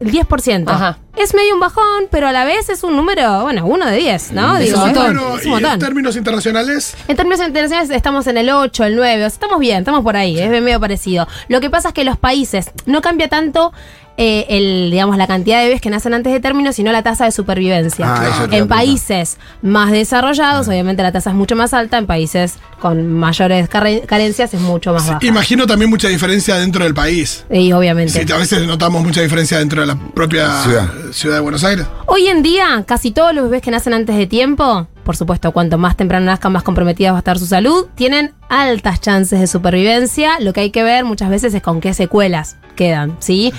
El 0.00 0.12
10%. 0.12 0.64
Ajá. 0.68 0.98
Es 1.16 1.34
medio 1.34 1.54
un 1.54 1.60
bajón, 1.60 2.06
pero 2.10 2.28
a 2.28 2.32
la 2.32 2.44
vez 2.44 2.68
es 2.68 2.84
un 2.84 2.94
número, 2.96 3.42
bueno, 3.42 3.66
uno 3.66 3.86
de 3.86 3.96
10, 3.96 4.32
¿no? 4.32 4.56
Es 4.56 4.66
Digo, 4.66 4.82
un 4.84 4.90
es, 4.90 4.94
número, 4.96 5.36
es 5.36 5.44
y 5.44 5.48
un 5.48 5.56
en 5.56 5.62
montón. 5.62 5.78
términos 5.80 6.16
internacionales, 6.16 6.96
En 7.08 7.16
términos 7.16 7.40
internacionales 7.46 7.90
estamos 7.90 8.26
en 8.28 8.38
el 8.38 8.50
8, 8.50 8.84
el 8.84 8.96
9, 8.96 9.14
o 9.16 9.18
sea, 9.18 9.26
estamos 9.26 9.58
bien, 9.58 9.78
estamos 9.78 10.02
por 10.02 10.16
ahí, 10.16 10.38
es 10.38 10.48
medio 10.48 10.78
parecido. 10.78 11.26
Lo 11.48 11.60
que 11.60 11.70
pasa 11.70 11.88
es 11.88 11.94
que 11.94 12.04
los 12.04 12.16
países 12.18 12.70
no 12.86 13.00
cambia 13.00 13.28
tanto 13.28 13.72
eh, 14.20 14.46
el, 14.48 14.90
digamos, 14.90 15.16
la 15.16 15.28
cantidad 15.28 15.60
de 15.60 15.66
bebés 15.66 15.80
que 15.80 15.90
nacen 15.90 16.12
antes 16.12 16.32
de 16.32 16.40
término, 16.40 16.72
sino 16.72 16.90
la 16.90 17.04
tasa 17.04 17.24
de 17.24 17.30
supervivencia. 17.30 18.04
Ah, 18.08 18.48
en 18.50 18.66
países 18.66 19.38
más 19.62 19.92
desarrollados, 19.92 20.66
obviamente 20.66 21.04
la 21.04 21.12
tasa 21.12 21.30
es 21.30 21.36
mucho 21.36 21.54
más 21.54 21.72
alta, 21.72 21.98
en 21.98 22.06
países 22.06 22.56
con 22.80 23.12
mayores 23.12 23.68
carencias 23.68 24.52
es 24.54 24.60
mucho 24.60 24.92
más 24.92 25.06
baja. 25.06 25.24
imagino 25.24 25.66
también 25.66 25.88
mucha 25.88 26.08
diferencia 26.08 26.56
dentro 26.56 26.82
del 26.82 26.94
país. 26.94 27.44
Y 27.48 27.70
obviamente. 27.72 28.12
Sí, 28.26 28.32
a 28.32 28.36
veces 28.36 28.66
notamos 28.66 29.04
mucha 29.04 29.20
diferencia 29.20 29.58
dentro 29.58 29.82
de 29.82 29.86
la 29.86 29.96
propia 29.96 30.62
Ciudad. 30.62 30.88
ciudad, 31.12 31.36
de 31.36 31.40
Buenos 31.40 31.62
Aires. 31.62 31.86
Hoy 32.06 32.26
en 32.26 32.42
día, 32.42 32.82
casi 32.86 33.12
todos 33.12 33.32
los 33.32 33.44
bebés 33.44 33.62
que 33.62 33.70
nacen 33.70 33.92
antes 33.94 34.16
de 34.16 34.26
tiempo, 34.26 34.88
por 35.08 35.16
supuesto, 35.16 35.52
cuanto 35.52 35.78
más 35.78 35.96
temprano 35.96 36.26
nazcan, 36.26 36.52
más 36.52 36.62
comprometida 36.62 37.12
va 37.12 37.16
a 37.16 37.20
estar 37.20 37.38
su 37.38 37.46
salud, 37.46 37.86
tienen 37.94 38.32
altas 38.50 39.00
chances 39.00 39.40
de 39.40 39.46
supervivencia. 39.46 40.38
Lo 40.38 40.52
que 40.52 40.60
hay 40.60 40.70
que 40.70 40.82
ver 40.82 41.06
muchas 41.06 41.30
veces 41.30 41.54
es 41.54 41.62
con 41.62 41.80
qué 41.80 41.94
secuelas 41.94 42.58
quedan, 42.76 43.16
¿sí? 43.18 43.50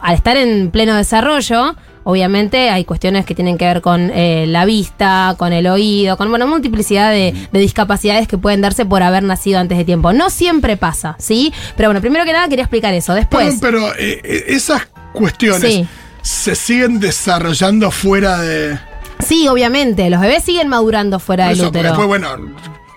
Al 0.00 0.14
estar 0.14 0.38
en 0.38 0.70
pleno 0.70 0.96
desarrollo, 0.96 1.76
obviamente 2.04 2.70
hay 2.70 2.86
cuestiones 2.86 3.26
que 3.26 3.34
tienen 3.34 3.58
que 3.58 3.66
ver 3.66 3.82
con 3.82 4.10
eh, 4.14 4.46
la 4.48 4.64
vista, 4.64 5.34
con 5.36 5.52
el 5.52 5.66
oído, 5.66 6.16
con, 6.16 6.30
bueno, 6.30 6.46
multiplicidad 6.46 7.10
de, 7.10 7.34
de 7.52 7.60
discapacidades 7.60 8.26
que 8.26 8.38
pueden 8.38 8.62
darse 8.62 8.86
por 8.86 9.02
haber 9.02 9.24
nacido 9.24 9.58
antes 9.60 9.76
de 9.76 9.84
tiempo. 9.84 10.14
No 10.14 10.30
siempre 10.30 10.78
pasa, 10.78 11.16
¿sí? 11.18 11.52
Pero 11.76 11.90
bueno, 11.90 12.00
primero 12.00 12.24
que 12.24 12.32
nada 12.32 12.48
quería 12.48 12.64
explicar 12.64 12.94
eso. 12.94 13.12
Después... 13.12 13.60
Perdón, 13.60 13.90
pero 13.92 13.94
eh, 14.02 14.22
eh, 14.24 14.44
esas 14.48 14.88
cuestiones 15.12 15.70
Sí. 15.70 15.86
se 16.22 16.54
siguen 16.54 16.98
desarrollando 16.98 17.90
fuera 17.90 18.38
de. 18.38 18.78
Sí, 19.24 19.48
obviamente, 19.48 20.08
los 20.10 20.20
bebés 20.20 20.44
siguen 20.44 20.68
madurando 20.68 21.18
fuera 21.18 21.44
por 21.46 21.50
del 21.50 21.60
eso, 21.60 21.68
útero. 21.68 21.88
después, 21.88 22.08
bueno, 22.08 22.28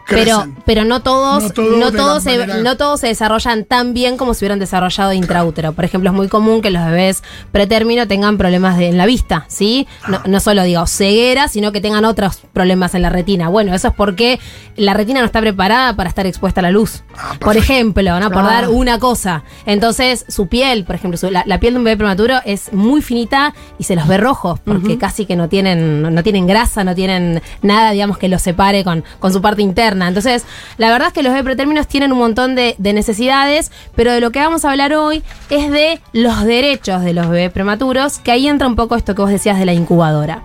Pero, 0.07 0.45
pero 0.65 0.85
no 0.85 1.01
todos, 1.01 1.41
No 1.57 1.79
no 1.79 1.91
todo 1.91 1.91
todos, 1.91 2.23
de 2.25 2.31
la 2.37 2.43
se, 2.43 2.47
manera- 2.47 2.63
no 2.63 2.77
todos 2.77 2.99
se 2.99 3.07
desarrollan 3.07 3.65
tan 3.65 3.95
bien 3.95 4.17
como 4.17 4.35
si 4.35 4.45
hubieran 4.45 4.59
desarrollado 4.59 5.13
intraútero. 5.13 5.73
Por 5.73 5.83
ejemplo, 5.83 6.11
es 6.11 6.15
muy 6.15 6.27
común 6.27 6.61
que 6.61 6.69
los 6.69 6.85
bebés 6.85 7.23
pretérmino 7.51 8.07
tengan 8.07 8.37
problemas 8.37 8.77
de- 8.77 8.89
en 8.89 8.97
la 8.97 9.07
vista, 9.07 9.45
¿sí? 9.47 9.87
No, 10.07 10.21
no 10.27 10.39
solo 10.39 10.61
digo 10.61 10.85
ceguera, 10.85 11.47
sino 11.47 11.71
que 11.71 11.81
tengan 11.81 12.05
otros 12.05 12.41
problemas 12.53 12.93
en 12.93 13.01
la 13.01 13.09
retina. 13.09 13.49
Bueno, 13.49 13.73
eso 13.73 13.87
es 13.87 13.93
porque 13.95 14.39
la 14.75 14.93
retina 14.93 15.21
no 15.21 15.25
está 15.25 15.39
preparada 15.41 15.95
para 15.95 16.07
estar 16.07 16.27
expuesta 16.27 16.59
a 16.59 16.63
la 16.63 16.69
luz. 16.69 17.01
Ah, 17.17 17.35
por 17.39 17.55
ejemplo, 17.57 18.19
¿no? 18.19 18.29
Por 18.29 18.43
Ah. 18.43 18.47
dar 18.47 18.69
una 18.69 18.99
cosa. 18.99 19.43
Entonces, 19.65 20.25
su 20.27 20.47
piel, 20.47 20.83
por 20.83 20.95
ejemplo, 20.95 21.17
su- 21.17 21.31
la, 21.31 21.43
la 21.45 21.59
piel 21.59 21.73
de 21.73 21.77
un 21.79 21.83
bebé 21.85 21.97
prematuro 21.97 22.35
es 22.45 22.73
muy 22.73 23.01
finita 23.01 23.53
y 23.79 23.83
se 23.85 23.95
los 23.95 24.07
ve 24.07 24.17
rojos, 24.17 24.59
porque 24.59 24.97
casi 24.97 25.25
que 25.25 25.35
no 25.35 25.47
tienen, 25.49 26.01
no, 26.01 26.09
no 26.11 26.23
tienen 26.23 26.45
grasa, 26.47 26.83
no 26.83 26.93
tienen 26.95 27.41
nada, 27.61 27.91
digamos, 27.91 28.17
que 28.17 28.27
los 28.27 28.41
separe 28.41 28.83
con, 28.83 29.03
con 29.19 29.31
su 29.31 29.41
parte 29.41 29.61
interna. 29.61 30.07
Entonces, 30.07 30.43
la 30.77 30.89
verdad 30.91 31.07
es 31.09 31.13
que 31.13 31.23
los 31.23 31.31
bebés 31.31 31.45
pretérminos 31.45 31.87
tienen 31.87 32.11
un 32.11 32.19
montón 32.19 32.55
de, 32.55 32.75
de 32.77 32.93
necesidades, 32.93 33.71
pero 33.95 34.11
de 34.11 34.19
lo 34.19 34.31
que 34.31 34.39
vamos 34.39 34.65
a 34.65 34.71
hablar 34.71 34.93
hoy 34.93 35.23
es 35.49 35.71
de 35.71 36.01
los 36.13 36.43
derechos 36.43 37.03
de 37.03 37.13
los 37.13 37.29
bebés 37.29 37.51
prematuros, 37.51 38.19
que 38.19 38.31
ahí 38.31 38.47
entra 38.47 38.67
un 38.67 38.75
poco 38.75 38.95
esto 38.95 39.15
que 39.15 39.21
vos 39.21 39.31
decías 39.31 39.57
de 39.57 39.65
la 39.65 39.73
incubadora. 39.73 40.43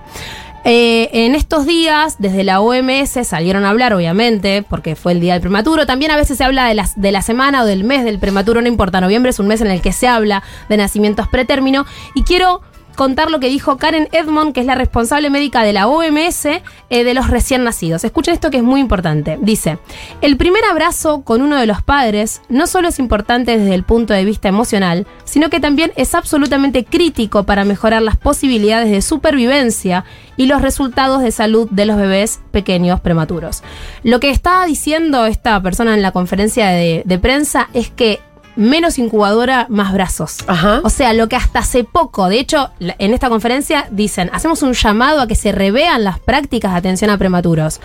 Eh, 0.64 1.08
en 1.24 1.34
estos 1.34 1.64
días, 1.64 2.16
desde 2.18 2.44
la 2.44 2.60
OMS 2.60 3.26
salieron 3.26 3.64
a 3.64 3.70
hablar, 3.70 3.94
obviamente, 3.94 4.62
porque 4.68 4.94
fue 4.94 5.12
el 5.12 5.20
día 5.20 5.32
del 5.32 5.40
prematuro. 5.40 5.86
También 5.86 6.10
a 6.10 6.16
veces 6.16 6.36
se 6.36 6.44
habla 6.44 6.66
de, 6.66 6.74
las, 6.74 7.00
de 7.00 7.12
la 7.12 7.22
semana 7.22 7.62
o 7.62 7.66
del 7.66 7.82
mes 7.82 8.04
del 8.04 8.18
prematuro, 8.18 8.60
no 8.60 8.68
importa. 8.68 9.00
Noviembre 9.00 9.30
es 9.30 9.38
un 9.38 9.46
mes 9.46 9.62
en 9.62 9.68
el 9.68 9.80
que 9.80 9.92
se 9.92 10.06
habla 10.06 10.42
de 10.68 10.76
nacimientos 10.76 11.28
pretérmino. 11.28 11.86
Y 12.14 12.24
quiero 12.24 12.60
contar 12.96 13.30
lo 13.30 13.40
que 13.40 13.48
dijo 13.48 13.76
Karen 13.76 14.08
Edmond, 14.12 14.52
que 14.52 14.60
es 14.60 14.66
la 14.66 14.74
responsable 14.74 15.30
médica 15.30 15.62
de 15.62 15.72
la 15.72 15.88
OMS 15.88 16.46
eh, 16.46 16.60
de 16.90 17.14
los 17.14 17.28
recién 17.28 17.64
nacidos. 17.64 18.04
Escuchen 18.04 18.34
esto 18.34 18.50
que 18.50 18.58
es 18.58 18.62
muy 18.62 18.80
importante. 18.80 19.38
Dice, 19.40 19.78
el 20.20 20.36
primer 20.36 20.64
abrazo 20.64 21.22
con 21.22 21.42
uno 21.42 21.56
de 21.56 21.66
los 21.66 21.82
padres 21.82 22.42
no 22.48 22.66
solo 22.66 22.88
es 22.88 22.98
importante 22.98 23.58
desde 23.58 23.74
el 23.74 23.84
punto 23.84 24.14
de 24.14 24.24
vista 24.24 24.48
emocional, 24.48 25.06
sino 25.24 25.50
que 25.50 25.60
también 25.60 25.92
es 25.96 26.14
absolutamente 26.14 26.84
crítico 26.84 27.44
para 27.44 27.64
mejorar 27.64 28.02
las 28.02 28.16
posibilidades 28.16 28.90
de 28.90 29.02
supervivencia 29.02 30.04
y 30.36 30.46
los 30.46 30.62
resultados 30.62 31.22
de 31.22 31.32
salud 31.32 31.68
de 31.70 31.86
los 31.86 31.96
bebés 31.96 32.40
pequeños 32.50 33.00
prematuros. 33.00 33.62
Lo 34.02 34.20
que 34.20 34.30
está 34.30 34.64
diciendo 34.64 35.26
esta 35.26 35.60
persona 35.62 35.94
en 35.94 36.02
la 36.02 36.12
conferencia 36.12 36.68
de, 36.68 37.02
de 37.04 37.18
prensa 37.18 37.68
es 37.74 37.90
que 37.90 38.20
menos 38.60 38.98
incubadora, 38.98 39.64
más 39.70 39.92
brazos. 39.94 40.38
Ajá. 40.46 40.82
O 40.84 40.90
sea, 40.90 41.14
lo 41.14 41.30
que 41.30 41.36
hasta 41.36 41.60
hace 41.60 41.82
poco, 41.82 42.28
de 42.28 42.38
hecho, 42.38 42.70
en 42.78 43.14
esta 43.14 43.30
conferencia 43.30 43.88
dicen, 43.90 44.28
hacemos 44.34 44.62
un 44.62 44.74
llamado 44.74 45.22
a 45.22 45.26
que 45.26 45.34
se 45.34 45.50
revean 45.50 46.04
las 46.04 46.20
prácticas 46.20 46.72
de 46.72 46.78
atención 46.78 47.10
a 47.10 47.16
prematuros. 47.16 47.80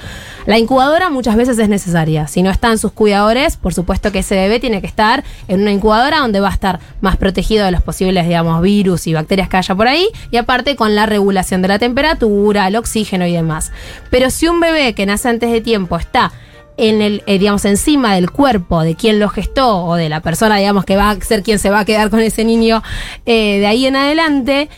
La 0.45 0.57
incubadora 0.57 1.09
muchas 1.09 1.37
veces 1.37 1.57
es 1.59 1.69
necesaria. 1.69 2.27
Si 2.27 2.43
no 2.43 2.51
están 2.51 2.77
sus 2.77 2.91
cuidadores, 2.91 3.55
por 3.55 3.73
supuesto 3.73 4.11
que 4.11 4.19
ese 4.19 4.35
bebé 4.35 4.59
tiene 4.59 4.81
que 4.81 4.87
estar 4.87 5.23
en 5.47 5.61
una 5.61 5.71
incubadora 5.71 6.19
donde 6.19 6.41
va 6.41 6.49
a 6.49 6.53
estar 6.53 6.81
más 6.99 7.15
protegido 7.15 7.63
de 7.63 7.71
los 7.71 7.81
posibles, 7.81 8.27
digamos, 8.27 8.61
virus 8.61 9.07
y 9.07 9.13
bacterias 9.13 9.47
que 9.47 9.55
haya 9.55 9.75
por 9.75 9.87
ahí, 9.87 10.09
y 10.29 10.35
aparte 10.35 10.75
con 10.75 10.93
la 10.93 11.05
regulación 11.05 11.61
de 11.61 11.69
la 11.69 11.79
temperatura, 11.79 12.67
el 12.67 12.75
oxígeno 12.75 13.25
y 13.25 13.31
demás. 13.31 13.71
Pero 14.11 14.29
si 14.29 14.49
un 14.49 14.59
bebé 14.59 14.93
que 14.93 15.05
nace 15.05 15.29
antes 15.29 15.53
de 15.53 15.61
tiempo 15.61 15.95
está 15.95 16.33
en 16.77 17.01
el, 17.01 17.23
eh, 17.25 17.39
digamos, 17.39 17.65
encima 17.65 18.15
del 18.15 18.31
cuerpo 18.31 18.81
de 18.81 18.95
quien 18.95 19.19
lo 19.19 19.29
gestó 19.29 19.85
o 19.85 19.95
de 19.95 20.09
la 20.09 20.21
persona, 20.21 20.57
digamos, 20.57 20.85
que 20.85 20.95
va 20.95 21.09
a 21.11 21.21
ser 21.21 21.43
quien 21.43 21.59
se 21.59 21.69
va 21.69 21.79
a 21.79 21.85
quedar 21.85 22.09
con 22.09 22.19
ese 22.19 22.43
niño 22.43 22.83
eh, 23.25 23.59
de 23.59 23.67
ahí 23.67 23.85
en 23.85 23.95
adelante, 23.95 24.69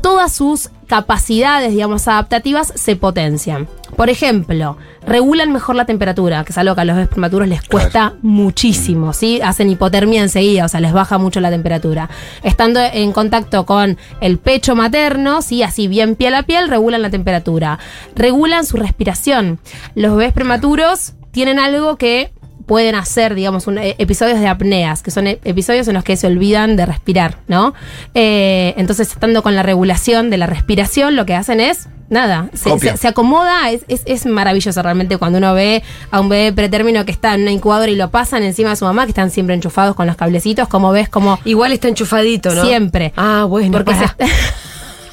todas 0.00 0.32
sus 0.32 0.70
capacidades, 0.86 1.70
digamos, 1.70 2.08
adaptativas 2.08 2.72
se 2.74 2.96
potencian. 2.96 3.68
Por 3.96 4.10
ejemplo, 4.10 4.76
regulan 5.06 5.52
mejor 5.52 5.76
la 5.76 5.84
temperatura, 5.84 6.42
que 6.44 6.52
es 6.52 6.58
algo 6.58 6.74
que 6.74 6.80
a 6.80 6.84
los 6.84 6.96
bebés 6.96 7.08
prematuros 7.08 7.46
les 7.46 7.62
cuesta 7.62 8.14
muchísimo, 8.22 9.12
¿sí? 9.12 9.40
Hacen 9.40 9.70
hipotermia 9.70 10.22
enseguida, 10.22 10.64
o 10.64 10.68
sea, 10.68 10.80
les 10.80 10.92
baja 10.92 11.18
mucho 11.18 11.40
la 11.40 11.50
temperatura. 11.50 12.10
Estando 12.42 12.80
en 12.80 13.12
contacto 13.12 13.66
con 13.66 13.98
el 14.20 14.38
pecho 14.38 14.74
materno, 14.74 15.42
¿sí? 15.42 15.62
Así 15.62 15.86
bien 15.86 16.16
piel 16.16 16.34
a 16.34 16.42
piel, 16.42 16.68
regulan 16.68 17.02
la 17.02 17.10
temperatura. 17.10 17.78
Regulan 18.16 18.64
su 18.64 18.76
respiración. 18.76 19.60
Los 19.94 20.16
bebés 20.16 20.32
prematuros 20.32 21.12
tienen 21.30 21.58
algo 21.58 21.96
que 21.96 22.32
pueden 22.70 22.94
hacer, 22.94 23.34
digamos, 23.34 23.66
un- 23.66 23.78
eh, 23.78 23.96
episodios 23.98 24.38
de 24.38 24.46
apneas, 24.46 25.02
que 25.02 25.10
son 25.10 25.26
e- 25.26 25.40
episodios 25.42 25.88
en 25.88 25.94
los 25.94 26.04
que 26.04 26.16
se 26.16 26.28
olvidan 26.28 26.76
de 26.76 26.86
respirar, 26.86 27.38
¿no? 27.48 27.74
Eh, 28.14 28.74
entonces, 28.76 29.10
estando 29.10 29.42
con 29.42 29.56
la 29.56 29.64
regulación 29.64 30.30
de 30.30 30.36
la 30.36 30.46
respiración, 30.46 31.16
lo 31.16 31.26
que 31.26 31.34
hacen 31.34 31.58
es, 31.58 31.88
nada, 32.10 32.48
se, 32.54 32.78
se- 32.78 32.96
se 32.96 33.08
acomoda, 33.08 33.72
es, 33.72 33.82
es- 33.88 34.04
es 34.06 34.24
maravilloso 34.24 34.80
realmente 34.82 35.16
cuando 35.18 35.38
uno 35.38 35.52
ve 35.52 35.82
a 36.12 36.20
un 36.20 36.28
bebé 36.28 36.52
pretérmino 36.52 37.04
que 37.04 37.10
está 37.10 37.34
en 37.34 37.42
una 37.42 37.50
incubadora 37.50 37.90
y 37.90 37.96
lo 37.96 38.08
pasan 38.12 38.44
encima 38.44 38.70
de 38.70 38.76
su 38.76 38.84
mamá, 38.84 39.02
que 39.04 39.10
están 39.10 39.32
siempre 39.32 39.56
enchufados 39.56 39.96
con 39.96 40.06
los 40.06 40.14
cablecitos, 40.14 40.68
como 40.68 40.92
ves, 40.92 41.08
como 41.08 41.40
Igual 41.44 41.72
está 41.72 41.88
enchufadito, 41.88 42.54
¿no? 42.54 42.64
siempre. 42.64 43.12
Ah, 43.16 43.46
bueno. 43.48 43.72
Porque 43.72 43.94
se. 43.96 44.06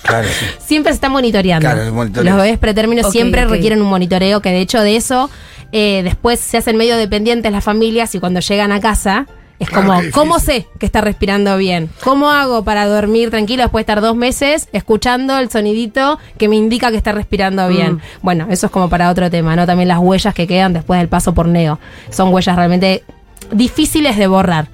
Claro, 0.07 0.27
siempre 0.59 0.91
se 0.91 0.95
está 0.95 1.09
monitoreando. 1.09 1.69
Claro, 1.69 1.93
monitoreo. 1.93 2.31
Los 2.31 2.43
bebés 2.43 2.57
pretérminos 2.57 3.11
siempre 3.11 3.45
requieren 3.45 3.81
un 3.81 3.89
monitoreo, 3.89 4.41
que 4.41 4.49
de 4.49 4.61
hecho 4.61 4.81
de 4.81 4.95
eso 4.95 5.29
eh, 5.71 6.01
después 6.03 6.39
se 6.39 6.57
hacen 6.57 6.77
medio 6.77 6.97
dependientes 6.97 7.51
las 7.51 7.63
familias 7.63 8.15
y 8.15 8.19
cuando 8.19 8.39
llegan 8.39 8.71
a 8.71 8.79
casa 8.79 9.27
es 9.59 9.69
Claro, 9.69 9.87
como, 9.87 10.01
¿cómo 10.11 10.39
sé 10.39 10.67
que 10.79 10.85
está 10.85 11.01
respirando 11.01 11.57
bien? 11.57 11.89
¿Cómo 12.03 12.29
hago 12.29 12.63
para 12.63 12.85
dormir 12.85 13.31
tranquilo 13.31 13.63
después 13.63 13.85
de 13.85 13.91
estar 13.91 14.01
dos 14.01 14.15
meses 14.15 14.69
escuchando 14.71 15.37
el 15.39 15.49
sonidito 15.49 16.19
que 16.37 16.47
me 16.47 16.55
indica 16.55 16.91
que 16.91 16.97
está 16.97 17.11
respirando 17.11 17.67
bien? 17.67 17.93
Mm. 17.93 18.01
Bueno, 18.21 18.47
eso 18.51 18.67
es 18.67 18.71
como 18.71 18.87
para 18.87 19.09
otro 19.09 19.31
tema, 19.31 19.55
¿no? 19.55 19.65
También 19.65 19.87
las 19.87 19.97
huellas 19.99 20.33
que 20.35 20.45
quedan 20.45 20.73
después 20.73 20.99
del 20.99 21.07
paso 21.07 21.33
por 21.33 21.47
neo. 21.47 21.79
Son 22.11 22.31
huellas 22.31 22.55
realmente 22.55 23.03
difíciles 23.51 24.15
de 24.15 24.27
borrar. 24.27 24.67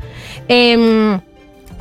Em, 0.49 1.19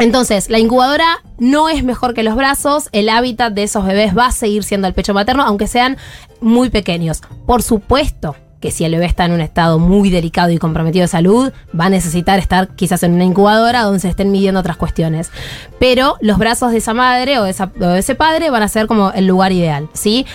entonces, 0.03 0.51
la 0.51 0.59
incubadora 0.59 1.23
no 1.39 1.69
es 1.69 1.85
mejor 1.85 2.13
que 2.13 2.25
los 2.25 2.35
brazos, 2.35 2.89
el 2.91 3.09
hábitat 3.09 3.53
de 3.53 3.63
esos 3.63 3.87
bebés 3.87 4.17
va 4.17 4.27
a 4.27 4.33
seguir 4.33 4.65
siendo 4.65 4.89
el 4.89 4.95
pecho 4.95 5.15
materno, 5.15 5.45
aunque 5.45 5.69
sean 5.69 5.97
muy 6.41 6.71
pequeños. 6.71 7.23
Por 7.47 7.63
supuesto 7.63 8.35
que 8.61 8.73
si 8.73 8.85
el 8.85 8.93
bebé 8.93 9.07
está 9.07 9.27
en 9.27 9.33
un 9.33 9.41
estado 9.41 9.79
muy 9.79 10.11
delicado 10.11 10.51
y 10.51 10.59
comprometido 10.59 11.03
de 11.03 11.09
salud, 11.09 11.53
va 11.79 11.85
a 11.85 11.91
necesitar 11.91 12.41
estar 12.41 12.75
quizás 12.75 13.05
en 13.05 13.13
una 13.13 13.25
incubadora 13.25 13.83
donde 13.83 14.01
se 14.01 14.09
estén 14.09 14.33
midiendo 14.33 14.59
otras 14.59 14.77
cuestiones. 14.77 15.31
Pero 15.79 16.17
los 16.21 16.37
brazos 16.37 16.73
de 16.73 16.79
esa 16.79 16.95
madre 16.95 17.39
o 17.39 17.45
de, 17.45 17.55
ese 17.97 18.15
padre 18.17 18.51
van 18.51 18.63
a 18.65 18.69
ser 18.69 18.89
como 18.89 19.13
el 19.13 19.29
lugar 19.29 19.53
ideal, 19.53 19.89
¿sí? 19.93 20.27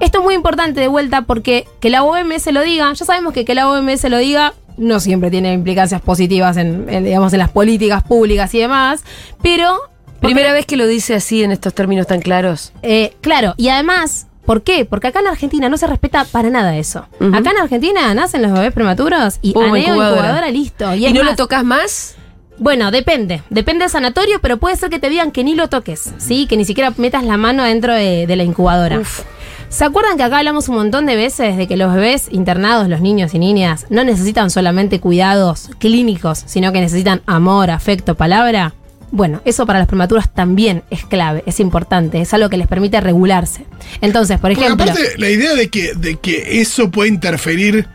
Esto 0.00 0.18
es 0.18 0.24
muy 0.24 0.34
importante 0.34 0.80
de 0.80 0.88
vuelta 0.88 1.22
porque 1.22 1.68
que 1.78 1.90
la 1.90 2.02
OMS 2.02 2.46
lo 2.52 2.62
diga, 2.62 2.92
ya 2.92 3.04
sabemos 3.04 3.32
que 3.32 3.44
que 3.44 3.54
la 3.54 3.68
OMS 3.68 4.02
lo 4.10 4.18
diga 4.18 4.54
no 4.76 5.00
siempre 5.00 5.30
tiene 5.30 5.52
implicancias 5.52 6.00
positivas 6.00 6.56
en, 6.56 6.86
en, 6.88 7.04
digamos, 7.04 7.32
en 7.32 7.38
las 7.40 7.50
políticas 7.50 8.02
públicas 8.02 8.52
y 8.54 8.58
demás, 8.60 9.04
pero 9.42 9.78
Primera 10.20 10.52
vez 10.52 10.66
que 10.66 10.76
lo 10.76 10.86
dice 10.86 11.14
así 11.16 11.42
en 11.42 11.50
estos 11.50 11.74
términos 11.74 12.06
tan 12.06 12.20
claros. 12.20 12.72
eh, 12.82 13.12
claro, 13.20 13.54
y 13.56 13.70
además, 13.70 14.28
¿por 14.46 14.62
qué? 14.62 14.84
Porque 14.84 15.08
acá 15.08 15.18
en 15.18 15.26
Argentina 15.26 15.68
no 15.68 15.76
se 15.76 15.88
respeta 15.88 16.24
para 16.30 16.48
nada 16.48 16.76
eso. 16.76 17.08
Acá 17.32 17.50
en 17.50 17.58
Argentina 17.60 18.14
nacen 18.14 18.40
los 18.42 18.52
bebés 18.52 18.72
prematuros 18.72 19.38
y 19.42 19.52
Pum, 19.52 19.64
aneo 19.64 19.78
incubadora. 19.78 20.20
incubadora. 20.20 20.50
listo. 20.50 20.94
Y, 20.94 20.98
¿Y, 20.98 21.06
es 21.06 21.14
no 21.14 21.24
lo 21.24 21.34
tocas 21.34 21.64
más? 21.64 22.14
Bueno, 22.58 22.92
depende. 22.92 23.42
Depende 23.50 23.82
del 23.82 23.90
sanatorio, 23.90 24.38
pero 24.40 24.58
puede 24.58 24.76
ser 24.76 24.90
que 24.90 25.00
te 25.00 25.08
digan 25.10 25.32
que 25.32 25.42
ni 25.42 25.56
lo 25.56 25.68
toques, 25.68 26.12
¿sí? 26.18 26.46
Que 26.46 26.56
ni 26.56 26.64
siquiera 26.64 26.92
metas 26.98 27.24
la 27.24 27.36
mano 27.36 27.64
dentro 27.64 27.92
de, 27.92 28.28
de 28.28 28.36
la 28.36 28.44
incubadora. 28.44 29.00
Uf. 29.00 29.22
¿Se 29.72 29.86
acuerdan 29.86 30.18
que 30.18 30.22
acá 30.22 30.36
hablamos 30.36 30.68
un 30.68 30.74
montón 30.74 31.06
de 31.06 31.16
veces 31.16 31.56
de 31.56 31.66
que 31.66 31.78
los 31.78 31.94
bebés 31.94 32.28
internados, 32.30 32.90
los 32.90 33.00
niños 33.00 33.32
y 33.32 33.38
niñas, 33.38 33.86
no 33.88 34.04
necesitan 34.04 34.50
solamente 34.50 35.00
cuidados 35.00 35.70
clínicos, 35.78 36.42
sino 36.44 36.74
que 36.74 36.80
necesitan 36.80 37.22
amor, 37.24 37.70
afecto, 37.70 38.14
palabra? 38.14 38.74
Bueno, 39.12 39.40
eso 39.46 39.64
para 39.64 39.78
las 39.78 39.88
prematuras 39.88 40.32
también 40.34 40.82
es 40.90 41.06
clave, 41.06 41.42
es 41.46 41.58
importante, 41.58 42.20
es 42.20 42.34
algo 42.34 42.50
que 42.50 42.58
les 42.58 42.66
permite 42.68 43.00
regularse. 43.00 43.64
Entonces, 44.02 44.38
por 44.38 44.50
ejemplo, 44.50 44.74
aparte, 44.74 45.14
la 45.16 45.30
idea 45.30 45.54
de 45.54 45.70
que, 45.70 45.94
de 45.94 46.16
que 46.16 46.60
eso 46.60 46.90
puede 46.90 47.08
interferir, 47.08 47.88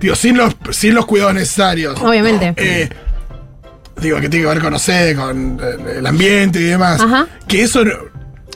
digo, 0.00 0.16
sin 0.16 0.36
los, 0.36 0.56
sin 0.72 0.96
los 0.96 1.06
cuidados 1.06 1.34
necesarios. 1.34 2.00
obviamente, 2.02 2.52
eh, 2.56 2.88
digo, 4.00 4.20
que 4.20 4.28
tiene 4.28 4.44
que 4.44 4.54
ver 4.54 4.60
con, 4.60 4.72
no 4.72 4.78
sé, 4.80 5.14
con 5.14 5.60
eh, 5.62 5.98
el 5.98 6.06
ambiente 6.06 6.58
y 6.58 6.64
demás. 6.64 7.00
Ajá. 7.00 7.28
Que 7.46 7.62
eso, 7.62 7.84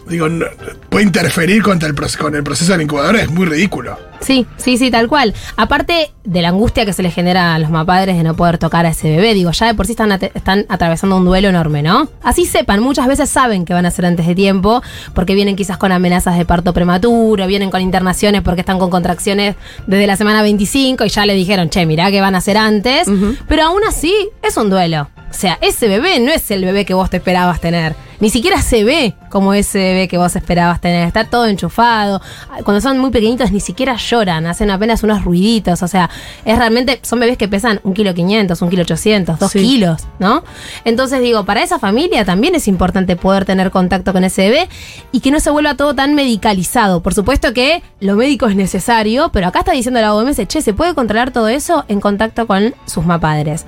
digo, 0.08 0.28
no- 0.28 0.46
puede 0.88 1.04
interferir 1.04 1.62
contra 1.62 1.88
el, 1.88 1.94
con 2.18 2.34
el 2.34 2.42
proceso 2.42 2.72
de 2.72 2.78
la 2.78 2.82
incubadora 2.84 3.20
es 3.20 3.30
muy 3.30 3.46
ridículo. 3.46 3.98
Sí, 4.20 4.46
sí, 4.56 4.78
sí, 4.78 4.90
tal 4.90 5.08
cual. 5.08 5.34
Aparte 5.56 6.10
de 6.24 6.42
la 6.42 6.48
angustia 6.48 6.86
que 6.86 6.92
se 6.94 7.02
le 7.02 7.10
genera 7.10 7.54
a 7.54 7.58
los 7.58 7.68
mapadres 7.70 8.16
de 8.16 8.22
no 8.22 8.34
poder 8.34 8.56
tocar 8.56 8.86
a 8.86 8.88
ese 8.90 9.10
bebé, 9.10 9.34
digo, 9.34 9.50
ya 9.52 9.66
de 9.66 9.74
por 9.74 9.84
sí 9.86 9.92
están, 9.92 10.10
están 10.12 10.64
atravesando 10.68 11.16
un 11.18 11.24
duelo 11.26 11.48
enorme, 11.48 11.82
¿no? 11.82 12.08
Así 12.22 12.46
sepan, 12.46 12.80
muchas 12.80 13.06
veces 13.08 13.28
saben 13.28 13.64
que 13.66 13.74
van 13.74 13.84
a 13.84 13.90
ser 13.90 14.06
antes 14.06 14.26
de 14.26 14.34
tiempo, 14.34 14.82
porque 15.14 15.34
vienen 15.34 15.54
quizás 15.54 15.76
con 15.76 15.92
amenazas 15.92 16.38
de 16.38 16.46
parto 16.46 16.72
prematuro, 16.72 17.46
vienen 17.46 17.70
con 17.70 17.82
internaciones 17.82 18.40
porque 18.42 18.62
están 18.62 18.78
con 18.78 18.88
contracciones 18.90 19.54
desde 19.86 20.06
la 20.06 20.16
semana 20.16 20.42
25 20.42 21.04
y 21.04 21.08
ya 21.10 21.26
le 21.26 21.34
dijeron, 21.34 21.68
che, 21.68 21.84
mirá 21.84 22.10
que 22.10 22.20
van 22.22 22.34
a 22.34 22.40
ser 22.40 22.56
antes, 22.56 23.06
pero 23.48 23.64
aún 23.64 23.82
así 23.86 24.14
es 24.42 24.56
un 24.56 24.70
duelo. 24.70 25.10
O 25.30 25.34
sea, 25.34 25.58
ese 25.60 25.88
bebé 25.88 26.20
no 26.20 26.32
es 26.32 26.50
el 26.50 26.64
bebé 26.64 26.86
que 26.86 26.94
vos 26.94 27.10
te 27.10 27.18
esperabas 27.18 27.60
tener. 27.60 27.94
Ni 28.20 28.30
siquiera 28.30 28.60
se 28.62 28.84
ve 28.84 29.14
como 29.30 29.52
ese 29.54 29.78
bebé 29.78 30.08
que 30.08 30.18
vos 30.18 30.34
esperabas 30.36 30.80
tener. 30.80 31.06
Está 31.06 31.24
todo 31.24 31.46
enchufado. 31.46 32.20
Cuando 32.64 32.80
son 32.80 32.98
muy 32.98 33.10
pequeñitos 33.10 33.52
ni 33.52 33.60
siquiera 33.60 33.96
lloran, 33.96 34.46
hacen 34.46 34.70
apenas 34.70 35.02
unos 35.02 35.24
ruiditos. 35.24 35.82
O 35.82 35.88
sea, 35.88 36.08
es 36.44 36.56
realmente, 36.58 36.98
son 37.02 37.20
bebés 37.20 37.36
que 37.36 37.48
pesan 37.48 37.80
un 37.84 37.92
kilo 37.94 38.14
quinientos, 38.14 38.62
un 38.62 38.70
kilo 38.70 38.82
ochocientos, 38.82 39.38
dos 39.38 39.52
Sí. 39.52 39.60
kilos, 39.60 40.04
¿no? 40.18 40.42
Entonces 40.84 41.20
digo, 41.20 41.44
para 41.44 41.62
esa 41.62 41.78
familia 41.78 42.24
también 42.24 42.54
es 42.54 42.68
importante 42.68 43.16
poder 43.16 43.44
tener 43.44 43.70
contacto 43.70 44.12
con 44.12 44.24
ese 44.24 44.48
bebé 44.48 44.68
y 45.12 45.20
que 45.20 45.30
no 45.30 45.40
se 45.40 45.50
vuelva 45.50 45.74
todo 45.74 45.94
tan 45.94 46.14
medicalizado. 46.14 47.02
Por 47.02 47.14
supuesto 47.14 47.52
que 47.52 47.82
lo 48.00 48.16
médico 48.16 48.46
es 48.46 48.56
necesario, 48.56 49.30
pero 49.32 49.48
acá 49.48 49.60
está 49.60 49.72
diciendo 49.72 50.00
la 50.00 50.14
OMS, 50.14 50.46
che, 50.46 50.62
¿se 50.62 50.72
puede 50.74 50.94
controlar 50.94 51.30
todo 51.30 51.48
eso 51.48 51.84
en 51.88 52.00
contacto 52.00 52.46
con 52.46 52.74
sus 52.86 53.04
mapadres? 53.04 53.66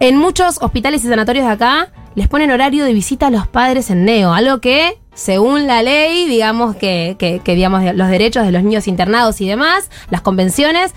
En 0.00 0.16
muchos 0.16 0.58
hospitales 0.60 1.04
y 1.04 1.08
sanatorios 1.08 1.46
de 1.46 1.52
acá 1.52 1.88
les 2.18 2.26
ponen 2.26 2.50
horario 2.50 2.84
de 2.84 2.92
visita 2.92 3.28
a 3.28 3.30
los 3.30 3.46
padres 3.46 3.90
en 3.90 4.04
neo, 4.04 4.34
algo 4.34 4.60
que, 4.60 4.98
según 5.14 5.68
la 5.68 5.82
ley, 5.82 6.26
digamos 6.26 6.74
que, 6.74 7.14
que, 7.16 7.40
que, 7.44 7.54
digamos, 7.54 7.82
los 7.94 8.08
derechos 8.08 8.44
de 8.44 8.50
los 8.50 8.64
niños 8.64 8.88
internados 8.88 9.40
y 9.40 9.46
demás, 9.46 9.88
las 10.10 10.20
convenciones, 10.20 10.94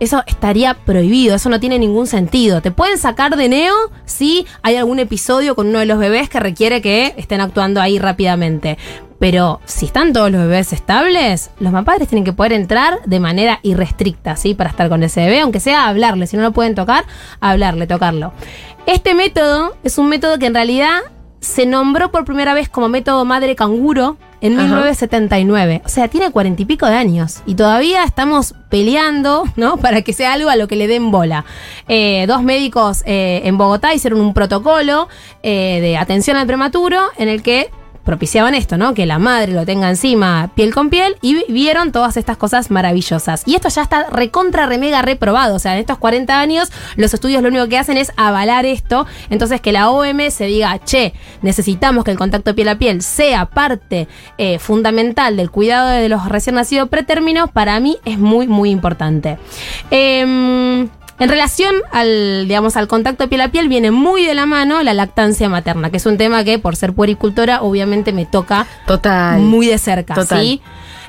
eso 0.00 0.22
estaría 0.26 0.74
prohibido, 0.74 1.34
eso 1.34 1.48
no 1.48 1.60
tiene 1.60 1.78
ningún 1.78 2.06
sentido. 2.06 2.60
Te 2.60 2.70
pueden 2.70 2.98
sacar 2.98 3.36
de 3.36 3.48
neo 3.48 3.74
si 4.04 4.46
hay 4.62 4.76
algún 4.76 4.98
episodio 4.98 5.54
con 5.54 5.68
uno 5.68 5.78
de 5.78 5.86
los 5.86 5.98
bebés 5.98 6.28
que 6.28 6.40
requiere 6.40 6.82
que 6.82 7.14
estén 7.16 7.40
actuando 7.40 7.80
ahí 7.80 7.98
rápidamente. 7.98 8.76
Pero 9.20 9.60
si 9.66 9.84
están 9.84 10.14
todos 10.14 10.30
los 10.30 10.40
bebés 10.40 10.72
estables, 10.72 11.50
los 11.60 11.72
mapadres 11.72 12.08
tienen 12.08 12.24
que 12.24 12.32
poder 12.32 12.54
entrar 12.54 13.00
de 13.04 13.20
manera 13.20 13.60
irrestricta, 13.62 14.34
¿sí? 14.34 14.54
Para 14.54 14.70
estar 14.70 14.88
con 14.88 15.02
ese 15.02 15.20
bebé, 15.20 15.40
aunque 15.40 15.60
sea 15.60 15.88
hablarle, 15.88 16.26
si 16.26 16.38
no 16.38 16.42
lo 16.42 16.52
pueden 16.52 16.74
tocar, 16.74 17.04
hablarle, 17.38 17.86
tocarlo. 17.86 18.32
Este 18.86 19.14
método 19.14 19.76
es 19.84 19.98
un 19.98 20.08
método 20.08 20.38
que 20.38 20.46
en 20.46 20.54
realidad 20.54 21.00
se 21.40 21.64
nombró 21.66 22.10
por 22.10 22.24
primera 22.24 22.54
vez 22.54 22.68
como 22.68 22.88
método 22.88 23.24
madre 23.24 23.56
canguro 23.56 24.16
en 24.40 24.54
Ajá. 24.54 24.64
1979. 24.64 25.82
O 25.84 25.88
sea, 25.88 26.08
tiene 26.08 26.30
cuarenta 26.30 26.62
y 26.62 26.64
pico 26.64 26.86
de 26.86 26.94
años. 26.94 27.40
Y 27.46 27.54
todavía 27.54 28.04
estamos 28.04 28.54
peleando, 28.70 29.44
¿no? 29.56 29.76
Para 29.78 30.02
que 30.02 30.12
sea 30.12 30.32
algo 30.32 30.50
a 30.50 30.56
lo 30.56 30.68
que 30.68 30.76
le 30.76 30.86
den 30.86 31.10
bola. 31.10 31.44
Eh, 31.88 32.24
dos 32.26 32.42
médicos 32.42 33.02
eh, 33.06 33.42
en 33.44 33.58
Bogotá 33.58 33.94
hicieron 33.94 34.20
un 34.20 34.34
protocolo 34.34 35.08
eh, 35.42 35.78
de 35.80 35.96
atención 35.96 36.36
al 36.36 36.46
prematuro 36.46 37.00
en 37.16 37.28
el 37.28 37.42
que 37.42 37.70
propiciaban 38.10 38.56
esto, 38.56 38.76
¿no? 38.76 38.92
Que 38.92 39.06
la 39.06 39.20
madre 39.20 39.52
lo 39.52 39.64
tenga 39.64 39.88
encima 39.88 40.50
piel 40.56 40.74
con 40.74 40.90
piel 40.90 41.14
y 41.22 41.34
vi- 41.34 41.44
vieron 41.48 41.92
todas 41.92 42.16
estas 42.16 42.36
cosas 42.36 42.68
maravillosas. 42.68 43.44
Y 43.46 43.54
esto 43.54 43.68
ya 43.68 43.82
está 43.82 44.08
recontra 44.10 44.66
remega 44.66 45.00
reprobado. 45.00 45.54
O 45.54 45.58
sea, 45.60 45.74
en 45.74 45.78
estos 45.78 45.98
40 45.98 46.40
años 46.40 46.72
los 46.96 47.14
estudios 47.14 47.40
lo 47.40 47.48
único 47.50 47.68
que 47.68 47.78
hacen 47.78 47.96
es 47.96 48.10
avalar 48.16 48.66
esto. 48.66 49.06
Entonces 49.30 49.60
que 49.60 49.70
la 49.70 49.90
OMS 49.90 50.34
se 50.34 50.46
diga, 50.46 50.76
che, 50.84 51.12
necesitamos 51.42 52.02
que 52.02 52.10
el 52.10 52.18
contacto 52.18 52.52
piel 52.56 52.68
a 52.70 52.78
piel 52.78 53.00
sea 53.02 53.46
parte 53.46 54.08
eh, 54.38 54.58
fundamental 54.58 55.36
del 55.36 55.52
cuidado 55.52 55.88
de 55.90 56.08
los 56.08 56.28
recién 56.28 56.56
nacidos 56.56 56.88
pretérminos, 56.88 57.48
para 57.52 57.78
mí 57.78 57.96
es 58.04 58.18
muy, 58.18 58.48
muy 58.48 58.70
importante. 58.70 59.38
Em, 59.92 60.88
en 61.20 61.28
relación 61.28 61.74
al, 61.92 62.48
digamos, 62.48 62.76
al 62.76 62.88
contacto 62.88 63.28
piel 63.28 63.42
a 63.42 63.48
piel, 63.48 63.68
viene 63.68 63.90
muy 63.92 64.26
de 64.26 64.34
la 64.34 64.46
mano 64.46 64.82
la 64.82 64.94
lactancia 64.94 65.48
materna, 65.48 65.90
que 65.90 65.98
es 65.98 66.06
un 66.06 66.16
tema 66.18 66.42
que, 66.42 66.58
por 66.58 66.74
ser 66.74 66.92
puericultora, 66.94 67.62
obviamente 67.62 68.12
me 68.12 68.26
toca 68.26 68.66
Total. 68.86 69.38
muy 69.40 69.66
de 69.66 69.78
cerca. 69.78 70.14
Total. 70.14 70.42
¿sí? 70.42 70.60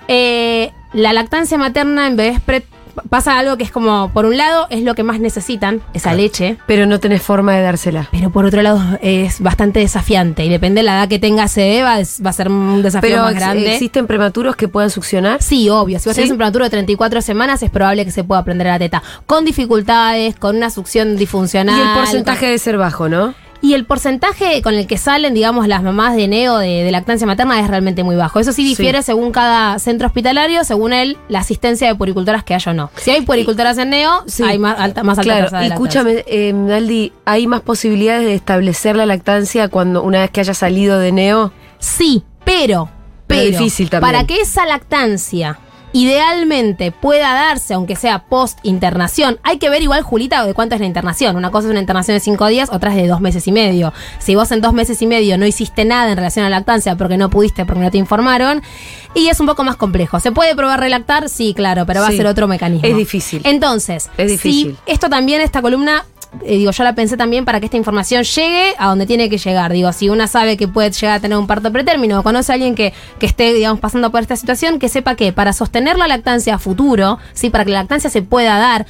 Eh, 0.08 0.72
la 0.94 1.14
lactancia 1.14 1.58
materna 1.58 2.06
en 2.08 2.18
bebés 2.18 2.40
pre- 2.42 2.66
pasa 3.10 3.38
algo 3.40 3.58
que 3.58 3.64
es 3.64 3.72
como, 3.72 4.12
por 4.14 4.26
un 4.26 4.38
lado, 4.38 4.68
es 4.70 4.84
lo 4.84 4.96
que 4.96 5.04
más 5.04 5.20
necesitan, 5.20 5.82
esa 5.94 6.14
leche. 6.14 6.58
Pero 6.68 6.86
no 6.86 7.00
tenés 7.00 7.22
forma 7.22 7.56
de 7.56 7.62
dársela. 7.62 8.08
Pero 8.12 8.30
por 8.30 8.46
otro 8.46 8.62
lado 8.62 8.82
es 9.02 9.40
bastante 9.42 9.80
desafiante 9.80 10.46
y 10.46 10.50
depende 10.50 10.80
de 10.80 10.84
la 10.86 10.94
edad 11.00 11.08
que 11.10 11.20
tenga 11.20 11.46
ese 11.46 11.62
bebé, 11.62 11.84
va, 11.84 11.96
va 12.26 12.30
a 12.30 12.34
ser 12.34 12.50
un 12.50 12.82
desafío 12.82 13.10
Pero 13.10 13.22
más 13.24 13.32
ex- 13.34 13.40
grande. 13.40 13.74
existen 13.74 14.08
prematuros 14.08 14.56
que 14.56 14.68
puedan 14.68 14.90
succionar. 14.90 15.42
Sí, 15.42 15.70
obvio. 15.70 16.00
Si 16.00 16.10
vos 16.10 16.16
¿Sí? 16.16 16.22
tenés 16.22 16.32
un 16.32 16.38
prematuro 16.38 16.66
de 16.66 16.70
34 16.72 17.22
semanas, 17.22 17.62
es 17.64 17.70
probable 17.70 18.06
que 18.06 18.12
se 18.12 18.24
pueda 18.24 18.44
prender 18.44 18.68
a 18.68 18.72
la 18.72 18.80
teta. 18.80 19.04
Con 19.26 19.46
dificultades, 19.46 20.36
con 20.36 20.56
una 20.56 20.70
succión 20.70 21.16
disfuncional. 21.18 21.78
Y 21.78 21.82
el 21.82 21.94
porcentaje 21.98 22.46
debe 22.46 22.58
ser 22.58 22.78
bajo, 22.78 23.10
¿no? 23.10 23.34
Y 23.64 23.76
el 23.76 23.86
porcentaje 23.86 24.62
con 24.64 24.74
el 24.74 24.88
que 24.88 24.98
salen, 24.98 25.36
digamos, 25.36 25.68
las 25.68 25.84
mamás 25.84 26.16
de 26.16 26.28
neo 26.28 26.58
de, 26.58 26.84
de 26.84 26.92
lactancia 26.92 27.28
materna 27.28 27.60
es 27.60 27.68
realmente 27.68 28.04
muy 28.04 28.16
bajo. 28.16 28.40
Eso 28.40 28.54
sí 28.54 28.64
difiere 28.64 29.04
según 29.04 29.32
cada 29.32 29.78
centro 29.78 30.08
hospitalario, 30.08 30.64
según 30.64 30.94
él, 30.94 31.18
la 31.30 31.40
asistencia 31.40 31.88
de 31.88 31.94
puericultoras 31.96 32.44
que 32.44 32.56
haya 32.56 32.72
o 32.72 32.74
no. 32.74 32.90
Si 32.96 33.12
hay 33.12 33.22
puericultoras 33.22 33.78
en 33.78 33.92
neo, 33.92 34.24
Sí. 34.26 34.42
hay 34.44 34.58
más 34.58 34.80
alta, 34.80 35.04
más 35.04 35.20
alta 35.20 35.48
Claro, 35.48 35.60
de 35.60 35.68
escúchame, 35.68 36.24
eh, 36.26 36.54
Aldi, 36.76 37.14
¿hay 37.26 37.46
más 37.46 37.62
posibilidades 37.62 38.26
de 38.26 38.34
establecer 38.34 38.96
la 38.96 39.06
lactancia 39.06 39.68
cuando 39.68 40.02
una 40.02 40.22
vez 40.22 40.32
que 40.32 40.40
haya 40.40 40.56
salido 40.56 40.98
de 40.98 41.12
neo? 41.12 41.54
Sí, 41.78 42.24
pero, 42.44 42.90
Pero 43.28 43.42
pero, 43.44 43.58
difícil 43.60 43.92
también. 43.92 44.12
para 44.12 44.26
que 44.26 44.42
esa 44.42 44.66
lactancia 44.66 45.60
idealmente 45.94 46.92
pueda 46.92 47.34
darse, 47.34 47.74
aunque 47.74 47.96
sea 47.96 48.20
post 48.24 48.60
internación, 48.64 49.40
hay 49.44 49.58
que 49.58 49.70
ver 49.70 49.82
igual, 49.82 50.02
Julita, 50.04 50.46
de 50.46 50.54
cuánto 50.54 50.76
es 50.76 50.82
la 50.82 50.88
internación. 50.88 51.36
Una 51.36 51.52
cosa 51.52 51.68
es 51.68 51.72
una 51.72 51.80
internación 51.80 52.16
de 52.16 52.20
cinco 52.20 52.48
días, 52.48 52.70
otra 52.72 52.92
es 52.92 52.98
de 53.02 53.08
dos 53.08 53.22
meses 53.22 53.48
y 53.48 53.52
medio. 53.52 53.94
Si 54.20 54.36
vos 54.36 54.52
en 54.52 54.62
dos 54.62 54.74
meses 54.74 55.02
y 55.02 55.08
medio 55.08 55.38
no 55.38 55.46
hiciste 55.46 55.86
nada 55.86 56.10
en 56.12 56.18
relación 56.18 56.46
a 56.46 56.50
la 56.50 56.58
lactancia 56.58 56.96
porque 56.96 57.18
no 57.18 57.30
pudiste, 57.30 57.66
porque 57.66 57.82
no 57.82 57.92
te 57.92 57.98
informaron, 57.98 58.62
y 59.14 59.28
es 59.28 59.40
un 59.40 59.46
poco 59.48 59.64
más 59.64 59.76
complejo. 59.76 60.20
¿Se 60.20 60.32
puede 60.32 60.56
probar 60.56 60.80
relactar? 60.80 61.30
Sí, 61.30 61.54
claro, 61.54 61.86
pero 61.86 62.02
va 62.02 62.08
Sí. 62.08 62.14
a 62.14 62.18
ser 62.18 62.28
otro 62.28 62.48
mecanismo. 62.48 62.88
Es 62.88 62.96
difícil. 62.96 63.42
Entonces, 63.44 64.10
Es 64.18 64.30
difícil. 64.32 64.72
sí, 64.72 64.78
esto 64.86 65.10
también, 65.10 65.42
esta 65.42 65.62
columna, 65.62 66.06
eh, 66.44 66.58
digo, 66.58 66.72
yo 66.72 66.84
la 66.84 66.96
pensé 66.96 67.18
también 67.18 67.44
para 67.44 67.60
que 67.60 67.66
esta 67.66 67.78
información 67.78 68.24
llegue 68.24 68.74
a 68.78 68.88
donde 68.88 69.06
tiene 69.06 69.30
que 69.30 69.38
llegar. 69.38 69.72
Digo, 69.74 69.92
si 69.92 70.10
una 70.10 70.28
sabe 70.28 70.58
que 70.58 70.68
puede 70.68 70.92
llegar 70.92 71.18
a 71.18 71.20
tener 71.20 71.38
un 71.38 71.48
parto 71.48 71.72
pretérmino 71.72 72.20
o 72.20 72.24
conoce 72.24 72.52
a 72.52 72.56
alguien 72.56 72.74
que, 72.74 72.94
que 73.20 73.26
esté, 73.26 73.54
digamos, 73.54 73.80
pasando 73.80 74.12
por 74.12 74.22
esta 74.22 74.36
situación, 74.36 74.80
que 74.80 74.90
sepa 74.90 75.16
que 75.16 75.34
para 75.34 75.54
sostener 75.54 75.98
la 75.98 76.08
lactancia 76.08 76.56
a 76.56 76.60
futuro, 76.60 77.20
sí, 77.34 77.50
para 77.50 77.66
que 77.66 77.72
la 77.72 77.80
lactancia 77.80 78.10
se 78.10 78.22
pueda 78.22 78.58
dar, 78.58 78.86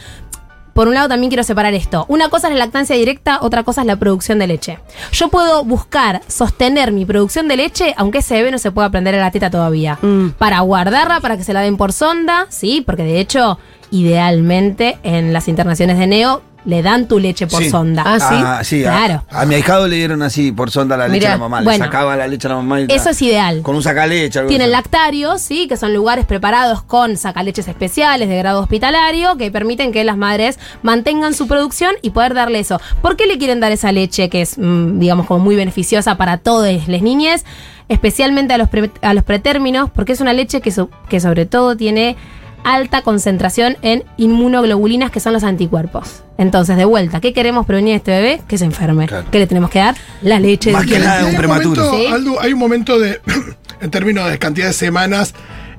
por 0.74 0.88
un 0.88 0.94
lado 0.94 1.10
también 1.10 1.30
quiero 1.30 1.44
separar 1.44 1.74
esto. 1.74 2.06
Una 2.08 2.30
cosa 2.30 2.48
es 2.48 2.54
la 2.54 2.60
lactancia 2.60 2.96
directa, 2.96 3.40
otra 3.42 3.64
cosa 3.64 3.82
es 3.82 3.88
la 3.88 3.98
producción 3.98 4.40
de 4.40 4.48
leche. 4.48 4.80
Yo 5.12 5.30
puedo 5.30 5.64
buscar 5.66 6.22
sostener 6.28 6.92
mi 6.92 7.06
producción 7.06 7.48
de 7.48 7.58
leche, 7.58 7.94
aunque 7.98 8.20
ese 8.20 8.36
bebé 8.36 8.52
no 8.52 8.58
se 8.58 8.72
pueda 8.72 8.90
prender 8.90 9.16
a 9.16 9.20
la 9.20 9.32
teta 9.32 9.50
todavía. 9.50 9.98
Mm. 10.02 10.30
Para 10.38 10.60
guardarla, 10.62 11.20
para 11.20 11.38
que 11.38 11.44
se 11.44 11.54
la 11.54 11.62
den 11.62 11.78
por 11.78 11.92
sonda, 11.92 12.46
sí, 12.50 12.82
porque 12.86 13.04
de 13.04 13.20
hecho, 13.20 13.60
idealmente 13.92 14.98
en 15.04 15.34
las 15.34 15.48
internaciones 15.48 15.98
de 15.98 16.08
neo 16.08 16.42
le 16.66 16.82
dan 16.84 17.08
tu 17.08 17.18
leche 17.18 17.48
por 17.48 17.64
Sí. 17.64 17.70
sonda. 17.72 18.04
Ah, 18.06 18.62
¿sí? 18.64 18.84
a- 18.86 18.90
Claro. 18.92 19.24
A, 19.32 19.46
mi 19.46 19.56
ahijado 19.56 19.88
le 19.88 19.96
dieron 19.96 20.22
así 20.22 20.52
por 20.52 20.70
sonda 20.70 20.96
la 20.96 21.08
leche 21.08 21.26
a 21.28 21.32
la 21.32 21.38
mamá. 21.38 21.62
bueno. 21.62 21.72
le 21.72 21.78
sacaba 21.84 22.16
la 22.16 22.28
leche 22.28 22.48
a 22.48 22.52
la 22.52 22.56
mamá. 22.58 22.82
y 22.82 22.86
Eso 22.90 23.06
la- 23.06 23.12
es 23.12 23.22
ideal. 23.24 23.62
Con 23.64 23.76
un 23.76 23.82
sacaleche. 23.84 24.38
algo 24.40 24.50
Tienen 24.50 24.68
así. 24.68 24.72
lactarios, 24.74 25.42
sí, 25.42 25.68
que 25.68 25.76
son 25.78 25.94
lugares 25.94 26.26
preparados 26.26 26.84
con 26.84 27.18
sacaleches 27.18 27.68
especiales 27.68 28.30
de 28.30 28.38
grado 28.38 28.60
hospitalario 28.62 29.38
que 29.38 29.50
permiten 29.52 29.92
que 29.92 30.04
las 30.04 30.18
madres 30.18 30.60
mantengan 30.84 31.34
su 31.34 31.48
producción 31.48 31.96
y 32.04 32.12
poder 32.12 32.34
darle 32.36 32.60
eso. 32.60 32.80
¿Por 33.02 33.18
qué 33.18 33.26
le 33.26 33.38
quieren 33.40 33.60
dar 33.60 33.72
esa 33.72 33.92
leche 33.92 34.30
que 34.30 34.42
es, 34.42 34.58
mm, 34.58 35.00
digamos, 35.00 35.26
como 35.26 35.44
muy 35.44 35.56
beneficiosa 35.56 36.16
para 36.16 36.38
todas 36.38 36.88
las 36.88 37.02
niñas, 37.02 37.44
especialmente 37.90 38.54
a 38.54 38.58
los, 38.58 38.70
pre- 38.70 38.92
a 39.02 39.14
los 39.14 39.24
pretérminos? 39.24 39.90
Porque 39.90 40.14
es 40.14 40.22
una 40.22 40.34
leche 40.34 40.62
que, 40.62 40.72
so- 40.72 40.90
que 41.10 41.20
sobre 41.20 41.46
todo 41.46 41.76
tiene 41.76 42.16
alta 42.64 43.02
concentración 43.02 43.78
en 43.82 44.04
inmunoglobulinas 44.18 45.12
que 45.12 45.20
son 45.20 45.34
los 45.34 45.44
anticuerpos. 45.44 46.24
Entonces, 46.38 46.78
de 46.78 46.86
vuelta, 46.86 47.20
¿qué 47.22 47.34
queremos 47.34 47.66
prevenir 47.66 47.94
a 47.94 47.98
este 47.98 48.12
bebé? 48.12 48.42
Que 48.48 48.58
se 48.58 48.66
enferme. 48.66 49.08
Claro. 49.08 49.26
¿Qué 49.32 49.40
le 49.40 49.48
tenemos 49.48 49.70
que 49.70 49.80
dar? 49.80 49.96
La 50.22 50.40
leche. 50.40 50.72
Más 50.72 50.86
de 50.86 50.94
que 50.94 51.00
nada, 51.00 51.20
Hay 51.20 51.26
un 51.32 51.36
prematuro. 51.38 51.84
momento, 51.84 51.98
Sí. 52.08 52.14
Aldo, 52.14 52.42
hay 52.42 52.54
un 52.54 52.60
momento 52.60 53.00
de, 53.00 53.22
en 53.82 53.92
términos 53.92 54.30
de 54.30 54.40
cantidad 54.40 54.68
de 54.68 54.74
semanas, 54.74 55.34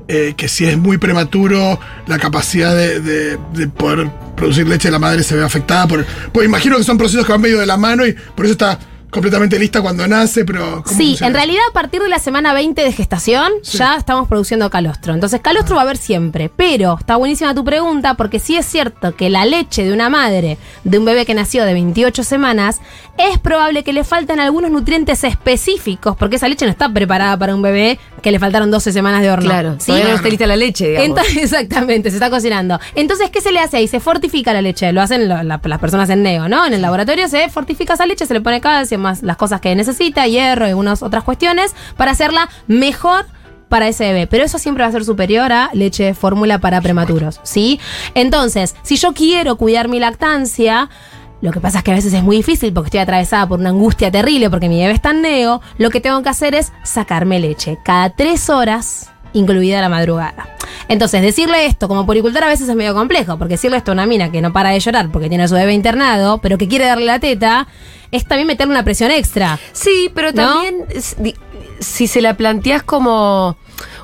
eh, 0.09 0.35
que 0.37 0.49
si 0.49 0.65
es 0.67 0.77
muy 0.79 0.99
prematuro, 0.99 1.79
la 2.07 2.19
capacidad 2.19 2.75
de, 2.77 3.01
de- 3.01 3.39
de 3.55 3.69
poder 3.69 4.11
producir 4.37 4.67
leche 4.69 4.89
de 4.89 4.93
la 4.93 4.99
madre 4.99 5.23
se 5.23 5.35
ve 5.37 5.45
afectada. 5.45 5.87
Por, 5.87 6.05
pues 6.33 6.47
imagino 6.47 6.77
que 6.77 6.85
son 6.85 6.99
procesos 6.99 7.25
que 7.27 7.33
van 7.33 7.41
medio 7.41 7.59
de 7.61 7.67
la 7.67 7.77
mano 7.77 8.05
y 8.07 8.13
por 8.35 8.45
eso 8.45 8.53
está 8.53 8.79
completamente 9.13 9.59
lista 9.59 9.81
cuando 9.83 10.09
nace, 10.09 10.45
pero... 10.45 10.83
¿cómo 10.83 10.97
Sí, 10.99 11.11
funciona? 11.11 11.27
en 11.29 11.35
realidad 11.35 11.63
a 11.71 11.73
partir 11.73 12.03
de 12.03 12.09
la 12.09 12.19
semana 12.19 12.55
20 12.55 12.83
de 12.83 12.93
gestación 12.93 13.53
ya 13.63 13.95
estamos 13.97 14.27
produciendo 14.27 14.69
calostro. 14.71 15.15
Entonces 15.15 15.41
calostro 15.41 15.77
va 15.77 15.83
a 15.83 15.85
haber 15.85 15.99
siempre. 15.99 16.51
Pero 16.55 16.97
está 16.99 17.17
buenísima 17.17 17.55
tu 17.55 17.65
pregunta 17.65 18.15
porque 18.15 18.41
sí 18.41 18.57
es 18.57 18.67
cierto 18.67 19.15
que 19.15 19.29
la 19.31 19.45
leche 19.45 19.85
de 19.85 19.93
una 19.93 20.09
madre 20.09 20.59
de 20.85 20.99
un 20.99 21.05
bebé 21.05 21.27
que 21.27 21.35
nació 21.35 21.65
de 21.65 21.75
28 21.75 22.25
semanas 22.25 22.81
es 23.19 23.39
probable 23.39 23.85
que 23.85 23.93
le 23.93 24.03
falten 24.03 24.41
algunos 24.41 24.71
nutrientes 24.71 25.23
específicos 25.25 26.17
porque 26.17 26.37
esa 26.37 26.49
leche 26.49 26.65
no 26.65 26.71
está 26.71 26.89
preparada 26.89 27.37
para 27.37 27.55
un 27.55 27.61
bebé 27.63 27.99
que 28.23 28.31
le 28.33 28.39
faltaron 28.39 28.71
12 28.71 28.93
semanas 28.93 29.21
de 29.23 29.31
horno. 29.31 29.45
Claro, 29.51 29.77
¿sí? 29.79 29.87
todavía 29.89 30.09
no 30.09 30.15
está 30.17 30.29
lista 30.29 30.47
la 30.47 30.57
leche, 30.57 30.89
digamos. 30.89 31.09
Entonces, 31.11 31.37
exactamente, 31.43 32.11
se 32.11 32.17
está 32.17 32.31
cocinando. 32.31 32.79
Entonces, 32.95 33.31
¿qué 33.31 33.41
se 33.41 33.53
le 33.53 33.61
hace 33.61 33.77
ahí? 33.77 33.89
Se 33.89 34.01
fortifica 34.01 34.53
la 34.53 34.63
leche. 34.63 34.91
Lo 34.93 35.03
hacen 35.03 35.29
lo- 35.29 35.43
la- 35.43 35.61
las 35.63 35.79
personas 35.81 36.09
en 36.09 36.23
neo, 36.23 36.49
¿no? 36.49 36.65
En 36.65 36.73
el 36.73 36.81
laboratorio 36.83 37.29
se 37.29 37.49
fortifica 37.51 37.95
esa 37.95 38.07
leche, 38.07 38.25
se 38.25 38.33
le 38.35 38.41
pone 38.41 38.61
calcio, 38.61 38.99
las 39.03 39.37
cosas 39.37 39.61
que 39.61 39.75
necesita, 39.75 40.27
hierro 40.27 40.67
y 40.67 40.71
algunas 40.71 41.03
otras 41.03 41.25
cuestiones, 41.25 41.75
para 41.97 42.13
hacerla 42.13 42.49
mejor 42.67 43.27
para 43.69 43.89
ese 43.89 44.05
bebé. 44.05 44.27
Pero 44.27 44.45
eso 44.45 44.59
siempre 44.59 44.85
va 44.85 44.89
a 44.89 44.93
ser 44.93 45.05
superior 45.05 45.51
a 45.53 45.71
leche 45.73 46.05
de 46.05 46.15
fórmula 46.15 46.59
para 46.59 46.81
prematuros, 46.81 47.41
¿sí? 47.43 47.81
Entonces, 48.15 48.75
si 48.83 48.97
yo 48.97 49.15
quiero 49.15 49.57
cuidar 49.57 49.89
mi 49.89 49.99
lactancia, 49.99 50.91
lo 51.41 51.53
que 51.53 51.61
pasa 51.61 51.79
es 51.79 51.85
que 51.85 51.91
a 51.91 51.95
veces 51.95 52.13
es 52.13 52.23
muy 52.23 52.37
difícil 52.37 52.73
porque 52.73 52.89
estoy 52.89 53.01
atravesada 53.01 53.49
por 53.49 53.61
una 53.61 53.71
angustia 53.71 54.11
terrible 54.11 54.49
porque 54.49 54.69
mi 54.69 54.79
bebé 54.79 54.93
está 54.93 55.11
en 55.11 55.23
neo. 55.23 55.61
Lo 55.79 55.91
que 55.91 56.01
tengo 56.01 56.23
que 56.23 56.29
hacer 56.29 56.55
es 56.55 56.73
sacarme 56.85 57.41
leche 57.41 57.79
cada 57.85 58.11
tres 58.11 58.49
horas, 58.49 59.12
incluida 59.33 59.81
la 59.81 59.89
madrugada. 59.89 60.49
Entonces, 60.89 61.23
decirle 61.23 61.67
esto 61.67 61.89
como 61.89 62.07
poricultor 62.07 62.45
a 62.45 62.49
veces 62.49 62.69
es 62.69 62.77
medio 62.77 62.95
complejo, 62.95 63.39
porque 63.39 63.55
decirle 63.55 63.77
esto 63.77 63.93
a 63.93 63.95
una 63.95 64.07
mina 64.07 64.31
que 64.31 64.43
no 64.43 64.53
para 64.53 64.71
de 64.71 64.81
llorar 64.81 65.11
porque 65.11 65.29
tiene 65.29 65.45
a 65.45 65.49
su 65.49 65.55
bebé 65.55 65.73
internado, 65.73 66.39
pero 66.39 66.59
que 66.59 66.69
quiere 66.69 66.87
darle 66.87 67.07
la 67.07 67.19
teta, 67.19 67.67
es 68.11 68.27
también 68.27 68.47
meterle 68.47 68.73
una 68.73 68.85
presión 68.85 69.11
extra. 69.11 69.59
Sí, 69.73 70.11
pero 70.15 70.33
también 70.33 70.85
si 71.81 72.07
se 72.07 72.21
la 72.21 72.37
planteas 72.37 72.83
como 72.83 73.57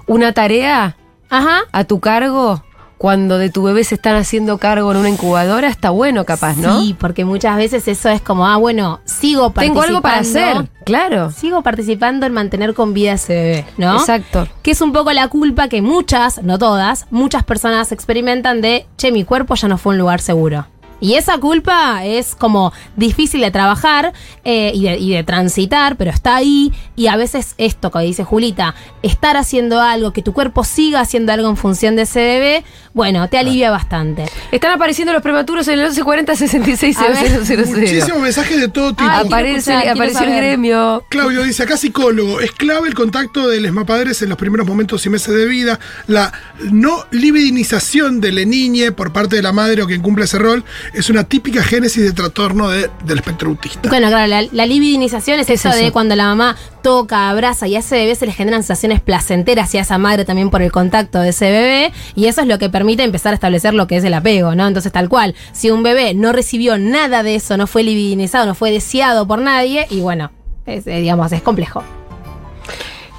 una 0.07 0.33
tarea 0.33 0.97
Ajá. 1.31 1.61
a 1.73 1.85
tu 1.85 2.01
cargo, 2.01 2.63
cuando 2.99 3.39
de 3.39 3.49
tu 3.49 3.63
bebé 3.63 3.85
se 3.85 3.95
están 3.95 4.17
haciendo 4.17 4.59
cargo 4.59 4.91
en 4.91 4.99
una 4.99 5.09
incubadora, 5.09 5.69
está 5.69 5.91
bueno 5.91 6.25
capaz, 6.25 6.57
¿no? 6.57 6.81
Sí, 6.81 6.97
porque 6.99 7.25
muchas 7.25 7.57
veces 7.57 7.87
eso 7.87 8.09
es 8.09 8.21
como, 8.21 8.47
ah, 8.47 8.57
bueno, 8.57 9.01
sigo 9.05 9.53
Tengo 9.53 9.53
participando. 9.55 9.83
algo 9.83 10.03
para 10.03 10.19
hacer, 10.19 10.69
claro. 10.85 11.31
Sigo 11.31 11.63
participando 11.63 12.27
en 12.27 12.33
mantener 12.33 12.75
con 12.75 12.93
vida 12.95 13.13
ese 13.13 13.35
bebé, 13.35 13.65
¿no? 13.77 13.99
Exacto. 13.99 14.49
Que 14.63 14.73
es 14.73 14.81
un 14.81 14.93
poco 14.93 15.13
la 15.13 15.29
culpa 15.29 15.69
que 15.69 15.81
muchas, 15.81 16.43
no 16.43 16.59
todas, 16.59 17.07
muchas 17.11 17.45
personas 17.45 17.93
experimentan 17.93 18.61
de, 18.61 18.87
che, 18.97 19.13
mi 19.13 19.25
cuerpo 19.25 19.55
ya 19.55 19.69
no 19.69 19.79
fue 19.79 19.93
un 19.93 19.99
lugar 19.99 20.21
seguro. 20.21 20.67
Y 21.01 21.15
esa 21.15 21.39
culpa 21.39 22.05
es 22.05 22.35
como 22.35 22.73
difícil 22.97 23.41
de 23.41 23.51
trabajar 23.51 24.13
eh, 24.45 24.73
y, 24.75 24.85
de, 24.85 24.99
y 24.99 25.13
de 25.13 25.25
transitar, 25.25 25.97
pero 25.97 26.11
está 26.11 26.37
ahí. 26.37 26.73
Y 26.97 27.07
a 27.07 27.17
veces 27.17 27.55
esto 27.59 27.91
que 27.91 28.01
dice 28.01 28.25
Julita, 28.25 28.75
estar 29.03 29.37
haciendo 29.37 29.81
algo, 29.81 30.13
que 30.13 30.23
tu 30.23 30.33
cuerpo 30.33 30.65
siga 30.65 31.01
haciendo 31.01 31.33
algo 31.33 31.49
en 31.49 31.57
función 31.57 31.97
de 31.97 32.03
ese 32.03 32.21
bebé, 32.21 32.65
bueno, 32.95 33.29
te 33.29 33.39
alivia 33.39 33.71
bastante. 33.71 34.27
Están 34.51 34.73
apareciendo 34.73 35.13
los 35.13 35.23
prematuros 35.23 35.69
en 35.69 35.75
el 35.75 35.81
1140 35.81 36.35
66 36.35 36.99
A 36.99 37.09
ver. 37.09 37.45
000. 37.45 37.67
Muchísimos 37.67 38.21
mensajes 38.21 38.61
de 38.61 38.69
todo 38.69 38.91
tipo. 38.91 39.09
Ay, 39.09 39.27
Aparece, 39.27 39.73
escuchar, 39.73 39.89
apareció 39.89 40.27
el 40.27 40.37
gremio. 40.37 41.05
Claudio 41.09 41.43
dice, 41.43 41.63
acá 41.63 41.77
psicólogo, 41.77 42.41
es 42.41 42.53
clave 42.53 42.89
el 42.89 42.95
contacto 42.95 43.49
de 43.49 43.61
los 43.61 43.85
padres 43.85 44.21
en 44.23 44.29
los 44.29 44.39
primeros 44.39 44.67
momentos 44.67 45.05
y 45.07 45.11
meses 45.11 45.35
de 45.35 45.47
vida, 45.47 45.79
la 46.07 46.33
no 46.71 47.05
libidinización 47.11 48.21
de 48.21 48.33
la 48.33 48.45
niñe 48.45 48.93
por 48.93 49.13
parte 49.13 49.37
de 49.37 49.43
la 49.43 49.53
madre 49.53 49.83
o 49.83 49.87
quien 49.87 50.03
cumple 50.03 50.25
ese 50.25 50.39
rol, 50.39 50.65
es 50.95 51.11
una 51.11 51.25
típica 51.25 51.63
génesis 51.63 52.03
de 52.05 52.13
trastorno 52.13 52.69
de- 52.71 52.91
del 53.05 53.19
espectro 53.19 53.49
autista. 53.51 53.89
Bueno, 53.89 54.09
claro, 54.09 54.27
la, 54.27 54.43
la 54.51 54.67
libidinización 54.67 55.41
es, 55.41 55.49
Es 55.51 55.65
eso, 55.65 55.75
de 55.77 55.85
eso. 55.85 55.93
cuando 55.93 56.17
la 56.17 56.25
mamá 56.25 56.57
toca, 56.83 57.29
abraza 57.31 57.67
y 57.67 57.77
a 57.77 57.81
ese 57.81 57.97
bebé 57.97 58.15
se 58.15 58.27
le 58.27 58.33
generan 58.33 58.63
sensaciones 58.63 59.01
placenteras 59.01 59.75
y 59.75 59.79
a 59.79 59.83
esa 59.83 59.99
madre 59.99 60.25
también 60.25 60.51
por 60.51 60.63
el 60.63 60.73
contacto 60.73 61.21
de 61.21 61.31
ese 61.31 61.51
bebé. 61.51 61.93
Y 62.15 62.27
eso 62.27 62.41
es 62.41 62.47
lo 62.47 62.59
que 62.59 62.69
permite 62.71 63.03
empezar 63.03 63.33
a 63.33 63.35
establecer 63.35 63.75
lo 63.75 63.87
que 63.87 63.97
es 63.97 64.05
el 64.05 64.15
apego, 64.15 64.55
¿no? 64.55 64.67
Entonces, 64.67 64.93
tal 64.93 65.09
cual, 65.09 65.35
si 65.53 65.71
un 65.71 65.83
bebé 65.83 66.15
no 66.15 66.33
recibió 66.33 66.79
nada 66.79 67.23
de 67.23 67.35
eso, 67.35 67.57
no 67.57 67.67
fue 67.67 67.83
libidinizado, 67.83 68.47
no 68.47 68.55
fue 68.55 68.71
deseado 68.71 69.27
por 69.27 69.41
nadie, 69.41 69.87
y 69.91 70.01
bueno, 70.01 70.31
es, 70.67 70.87
eh, 70.87 71.01
digamos, 71.01 71.33
es 71.33 71.43
complejo. 71.43 71.83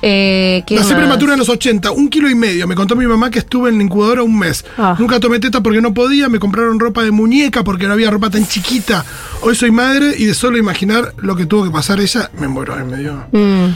Eh, 0.01 0.63
¿qué 0.65 0.75
Nací 0.75 0.89
más? 0.89 0.97
prematura 0.99 1.33
en 1.33 1.39
los 1.39 1.49
80, 1.49 1.91
un 1.91 2.09
kilo 2.09 2.29
y 2.29 2.35
medio. 2.35 2.67
Me 2.67 2.75
contó 2.75 2.95
mi 2.95 3.05
mamá 3.05 3.29
que 3.29 3.39
estuve 3.39 3.69
en 3.69 3.77
la 3.77 3.83
incubadora 3.83 4.23
un 4.23 4.37
mes. 4.37 4.65
Ah. 4.77 4.95
Nunca 4.97 5.19
tomé 5.19 5.39
teta 5.39 5.61
porque 5.61 5.81
no 5.81 5.93
podía, 5.93 6.29
me 6.29 6.39
compraron 6.39 6.79
ropa 6.79 7.03
de 7.03 7.11
muñeca 7.11 7.63
porque 7.63 7.87
no 7.87 7.93
había 7.93 8.09
ropa 8.09 8.29
tan 8.29 8.47
chiquita. 8.47 9.03
Hoy 9.41 9.55
soy 9.55 9.71
madre 9.71 10.13
y 10.17 10.25
de 10.25 10.33
solo 10.33 10.57
imaginar 10.57 11.13
lo 11.17 11.35
que 11.35 11.45
tuvo 11.45 11.65
que 11.65 11.71
pasar 11.71 11.99
ella, 11.99 12.29
me 12.39 12.47
muero 12.47 12.77
en 12.79 12.87
medio. 12.87 13.25
Mm, 13.31 13.75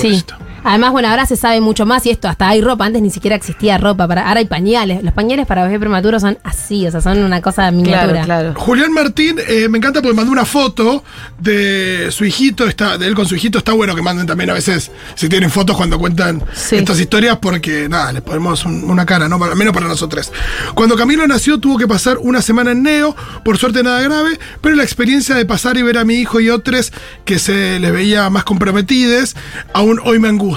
sí. 0.00 0.24
Además, 0.64 0.92
bueno, 0.92 1.08
ahora 1.08 1.26
se 1.26 1.36
sabe 1.36 1.60
mucho 1.60 1.86
más 1.86 2.06
y 2.06 2.10
esto, 2.10 2.28
hasta 2.28 2.48
hay 2.48 2.60
ropa, 2.60 2.84
antes 2.86 3.02
ni 3.02 3.10
siquiera 3.10 3.34
existía 3.36 3.78
ropa, 3.78 4.06
para, 4.06 4.28
ahora 4.28 4.40
hay 4.40 4.46
pañales. 4.46 5.02
Los 5.02 5.12
pañales 5.12 5.46
para 5.46 5.64
bebés 5.64 5.78
prematuros 5.80 6.22
son 6.22 6.38
así, 6.44 6.86
o 6.86 6.90
sea, 6.90 7.00
son 7.00 7.18
una 7.18 7.40
cosa 7.42 7.70
miniatura. 7.70 8.22
Claro, 8.24 8.52
claro. 8.54 8.54
Julián 8.60 8.92
Martín, 8.92 9.36
eh, 9.48 9.68
me 9.68 9.78
encanta 9.78 10.00
porque 10.00 10.14
mandó 10.16 10.30
una 10.32 10.44
foto 10.44 11.02
de 11.38 12.08
su 12.10 12.24
hijito, 12.24 12.66
está, 12.68 12.96
de 12.98 13.06
él 13.06 13.14
con 13.14 13.26
su 13.26 13.34
hijito. 13.34 13.58
Está 13.58 13.72
bueno 13.72 13.94
que 13.94 14.02
manden 14.02 14.26
también 14.26 14.50
a 14.50 14.54
veces, 14.54 14.90
si 15.14 15.28
tienen 15.28 15.50
fotos 15.50 15.76
cuando 15.76 15.98
cuentan 15.98 16.42
Sí. 16.54 16.76
estas 16.76 17.00
historias, 17.00 17.38
porque 17.40 17.88
nada, 17.88 18.12
les 18.12 18.22
ponemos 18.22 18.64
un- 18.64 18.84
una 18.88 19.04
cara, 19.04 19.28
¿no? 19.28 19.38
Para- 19.38 19.54
menos 19.54 19.72
para 19.74 19.88
nosotros. 19.88 20.32
Cuando 20.74 20.96
Camilo 20.96 21.26
nació, 21.26 21.58
tuvo 21.58 21.76
que 21.78 21.88
pasar 21.88 22.18
una 22.18 22.40
semana 22.40 22.70
en 22.72 22.82
Neo, 22.82 23.16
por 23.44 23.58
suerte 23.58 23.82
nada 23.82 24.00
grave, 24.02 24.38
pero 24.60 24.76
la 24.76 24.84
experiencia 24.84 25.34
de 25.34 25.44
pasar 25.44 25.76
y 25.76 25.82
ver 25.82 25.98
a 25.98 26.04
mi 26.04 26.14
hijo 26.14 26.40
y 26.40 26.50
otros 26.50 26.92
que 27.24 27.38
se 27.38 27.78
les 27.80 27.92
veía 27.92 28.30
más 28.30 28.44
comprometidos, 28.44 29.34
aún 29.74 30.00
hoy 30.04 30.18
me 30.18 30.28
angustia. 30.28 30.51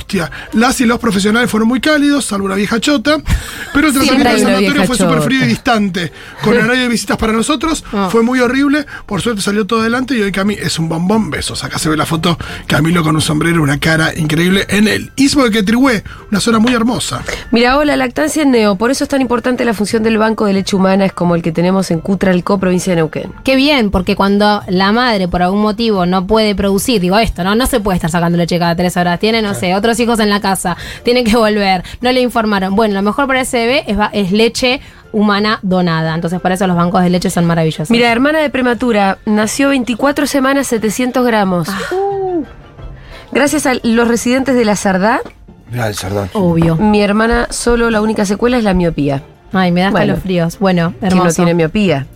Las 0.53 0.81
y 0.81 0.85
los 0.85 0.99
profesionales 0.99 1.49
fueron 1.49 1.67
muy 1.69 1.79
cálidos, 1.81 2.25
salvo 2.25 2.45
una 2.45 2.55
vieja 2.55 2.79
chota, 2.79 3.17
pero 3.73 3.87
el 3.87 3.93
tratamiento 3.93 4.29
del 4.29 4.39
sanatorio 4.41 4.83
fue 4.85 4.97
súper 4.97 5.21
frío 5.21 5.45
y 5.45 5.47
distante. 5.47 6.11
Con 6.41 6.53
horario 6.57 6.83
de 6.83 6.87
visitas 6.89 7.17
para 7.17 7.33
nosotros, 7.33 7.83
Ah. 7.93 8.09
fue 8.11 8.23
muy 8.23 8.39
horrible. 8.39 8.85
Por 9.05 9.21
suerte 9.21 9.41
salió 9.41 9.65
todo 9.65 9.81
adelante 9.81 10.15
y 10.17 10.21
hoy 10.21 10.31
Cami 10.31 10.55
es 10.55 10.77
un 10.79 10.89
bombón. 10.89 11.29
Besos. 11.29 11.63
Acá 11.63 11.79
se 11.79 11.89
ve 11.89 11.97
la 11.97 12.05
foto. 12.05 12.37
Camilo 12.67 13.03
con 13.03 13.15
un 13.15 13.21
sombrero, 13.21 13.61
una 13.63 13.79
cara 13.79 14.13
increíble 14.15 14.65
en 14.69 14.87
el 14.87 15.11
istmo 15.15 15.43
de 15.43 15.51
Quetrihué, 15.51 16.03
una 16.31 16.39
zona 16.39 16.59
muy 16.59 16.73
hermosa. 16.73 17.21
Mira, 17.51 17.77
hola, 17.77 17.95
lactancia 17.95 18.43
en 18.43 18.51
Neo. 18.51 18.75
Por 18.75 18.91
eso 18.91 19.03
es 19.03 19.09
tan 19.09 19.21
importante 19.21 19.63
la 19.65 19.73
función 19.73 20.03
del 20.03 20.17
Banco 20.17 20.45
de 20.45 20.53
Leche 20.53 20.75
Humana, 20.75 21.05
es 21.05 21.13
como 21.13 21.35
el 21.35 21.41
que 21.41 21.51
tenemos 21.51 21.89
en 21.91 21.99
Cutralcó, 22.01 22.59
provincia 22.59 22.91
de 22.91 22.97
Neuquén. 22.97 23.31
Qué 23.43 23.55
bien, 23.55 23.91
porque 23.91 24.15
cuando 24.15 24.61
la 24.67 24.91
madre 24.91 25.27
por 25.27 25.41
algún 25.41 25.61
motivo 25.61 26.05
no 26.05 26.27
puede 26.27 26.53
producir, 26.55 27.01
digo 27.01 27.17
esto, 27.17 27.43
¿no? 27.43 27.55
No 27.55 27.65
se 27.65 27.79
puede 27.79 27.95
estar 27.97 28.11
sacando 28.11 28.37
leche 28.37 28.59
cada 28.59 28.75
tres 28.75 28.95
horas. 28.97 29.19
Tiene, 29.19 29.41
no 29.41 29.53
sé, 29.53 29.73
otros 29.85 29.99
hijos 29.99 30.19
en 30.19 30.29
la 30.29 30.39
casa, 30.41 30.75
tiene 31.03 31.23
que 31.23 31.35
volver, 31.37 31.83
no 32.01 32.11
le 32.11 32.21
informaron. 32.21 32.75
Bueno, 32.75 32.95
lo 32.95 33.01
mejor 33.01 33.27
para 33.27 33.41
ese 33.41 33.57
bebé 33.59 33.83
es, 33.87 33.97
va- 33.99 34.09
es 34.13 34.31
leche 34.31 34.81
humana 35.11 35.59
donada. 35.61 36.13
Entonces, 36.15 36.41
por 36.41 36.51
eso 36.51 36.67
los 36.67 36.75
bancos 36.75 37.01
de 37.03 37.09
leche 37.09 37.29
son 37.29 37.45
maravillosos. 37.45 37.89
Mira, 37.91 38.11
hermana 38.11 38.39
de 38.39 38.49
prematura, 38.49 39.19
nació 39.25 39.69
24 39.69 40.27
semanas, 40.27 40.67
700 40.67 41.25
gramos. 41.25 41.69
Ah. 41.69 41.79
Uh. 41.95 42.43
Gracias 43.31 43.65
a 43.65 43.73
los 43.83 44.07
residentes 44.07 44.55
de 44.55 44.65
la 44.65 44.75
Sardá, 44.75 45.19
el 45.73 45.93
sardón. 45.95 46.29
obvio. 46.33 46.75
mi 46.77 47.01
hermana 47.01 47.47
solo 47.49 47.89
la 47.91 48.01
única 48.01 48.25
secuela 48.25 48.57
es 48.57 48.63
la 48.63 48.73
miopía. 48.73 49.23
Ay, 49.53 49.71
me 49.71 49.81
da 49.81 49.91
Bueno. 49.91 50.05
escalofríos. 50.13 50.59
Bueno, 50.59 50.93
Que 50.99 51.05
no 51.05 51.17
hermoso. 51.17 51.35
tiene 51.37 51.53
miopía. 51.53 52.07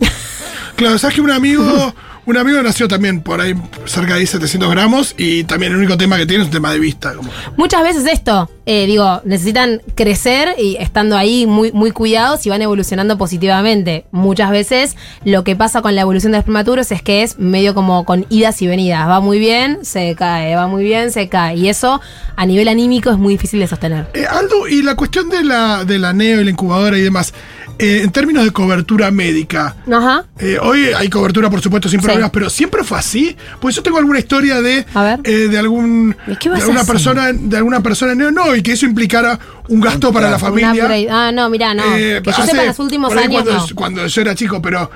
Claro, 0.80 0.98
sabes 0.98 1.14
que 1.16 1.20
un 1.20 1.30
amigo, 1.30 1.94
un 2.26 2.36
amigo 2.38 2.62
nació 2.62 2.88
también 2.88 3.20
por 3.20 3.38
ahí 3.40 3.54
cerca 3.84 4.14
de 4.14 4.26
700 4.26 4.70
gramos 4.70 5.14
y 5.18 5.44
también 5.44 5.72
el 5.72 5.78
único 5.78 5.98
tema 5.98 6.16
que 6.16 6.24
tiene 6.24 6.42
es 6.42 6.46
un 6.48 6.52
tema 6.52 6.72
de 6.72 6.78
vista. 6.78 7.12
como- 7.14 7.30
Muchas 7.58 7.82
veces 7.82 8.06
esto, 8.10 8.48
eh, 8.64 8.86
digo, 8.86 9.20
necesitan 9.26 9.82
crecer 9.94 10.54
y 10.58 10.76
estando 10.80 11.18
ahí 11.18 11.46
muy, 11.46 11.70
muy 11.72 11.90
cuidados 11.90 12.46
y 12.46 12.48
van 12.48 12.62
evolucionando 12.62 13.18
positivamente. 13.18 14.06
Muchas 14.10 14.50
veces 14.50 14.96
lo 15.24 15.44
que 15.44 15.54
pasa 15.54 15.82
con 15.82 15.94
la 15.94 16.00
evolución 16.00 16.32
de 16.32 16.38
los 16.38 16.44
prematuros 16.44 16.90
es 16.92 17.02
que 17.02 17.22
es 17.22 17.38
medio 17.38 17.74
como 17.74 18.06
con 18.06 18.24
idas 18.30 18.62
y 18.62 18.66
venidas. 18.66 19.06
Va 19.06 19.20
muy 19.20 19.38
bien, 19.38 19.80
se 19.84 20.14
cae, 20.14 20.56
va 20.56 20.66
muy 20.66 20.82
bien, 20.82 21.10
se 21.12 21.28
cae. 21.28 21.56
Y 21.56 21.68
eso 21.68 22.00
a 22.36 22.46
nivel 22.46 22.68
anímico 22.68 23.10
es 23.10 23.18
muy 23.18 23.34
difícil 23.34 23.60
de 23.60 23.66
sostener. 23.66 24.06
Eh, 24.14 24.24
Aldo, 24.24 24.66
y 24.66 24.80
la 24.82 24.94
cuestión 24.94 25.28
de 25.28 25.44
la, 25.44 25.84
de 25.84 25.98
la 25.98 26.14
neo 26.14 26.40
y 26.40 26.44
la 26.44 26.50
incubadora 26.50 26.96
y 26.96 27.02
demás, 27.02 27.34
eh, 27.80 28.02
en 28.04 28.10
términos 28.12 28.44
de 28.44 28.50
cobertura 28.52 29.10
médica, 29.10 29.76
Ajá. 29.90 30.24
Eh, 30.38 30.58
hoy 30.60 30.86
hay 30.96 31.08
cobertura, 31.08 31.48
por 31.50 31.60
supuesto, 31.60 31.88
sin 31.88 32.00
Sí. 32.00 32.04
problemas, 32.06 32.30
pero 32.30 32.48
siempre 32.50 32.84
fue 32.84 32.98
así. 32.98 33.36
Pues 33.60 33.74
yo 33.76 33.82
tengo 33.82 33.98
alguna 33.98 34.18
historia 34.18 34.60
de, 34.60 34.84
A 34.94 35.02
ver. 35.02 35.20
eh, 35.24 35.48
de 35.48 35.58
algún 35.58 36.14
¿Y 36.26 36.36
qué 36.36 36.50
de 36.50 36.56
alguna 36.56 36.84
persona, 36.84 37.32
de 37.32 37.56
alguna 37.56 37.80
persona 37.82 38.14
neo, 38.14 38.30
no, 38.30 38.54
y 38.54 38.62
que 38.62 38.72
eso 38.72 38.86
implicara 38.86 39.38
un 39.68 39.80
gasto 39.80 40.12
para 40.12 40.30
la 40.30 40.38
familia. 40.38 40.88
Ah, 41.10 41.30
no, 41.32 41.48
mira, 41.48 41.74
no. 41.74 41.82
Eh, 41.96 42.20
que 42.22 42.30
yo 42.30 42.36
hace- 42.36 42.50
sepa, 42.50 42.62
en 42.62 42.68
los 42.68 42.78
últimos 42.78 43.12
años 43.16 43.30
cuando, 43.42 43.52
no. 43.54 43.66
cuando 43.74 44.06
yo 44.06 44.20
era 44.22 44.34
chico, 44.34 44.60
pero 44.62 44.90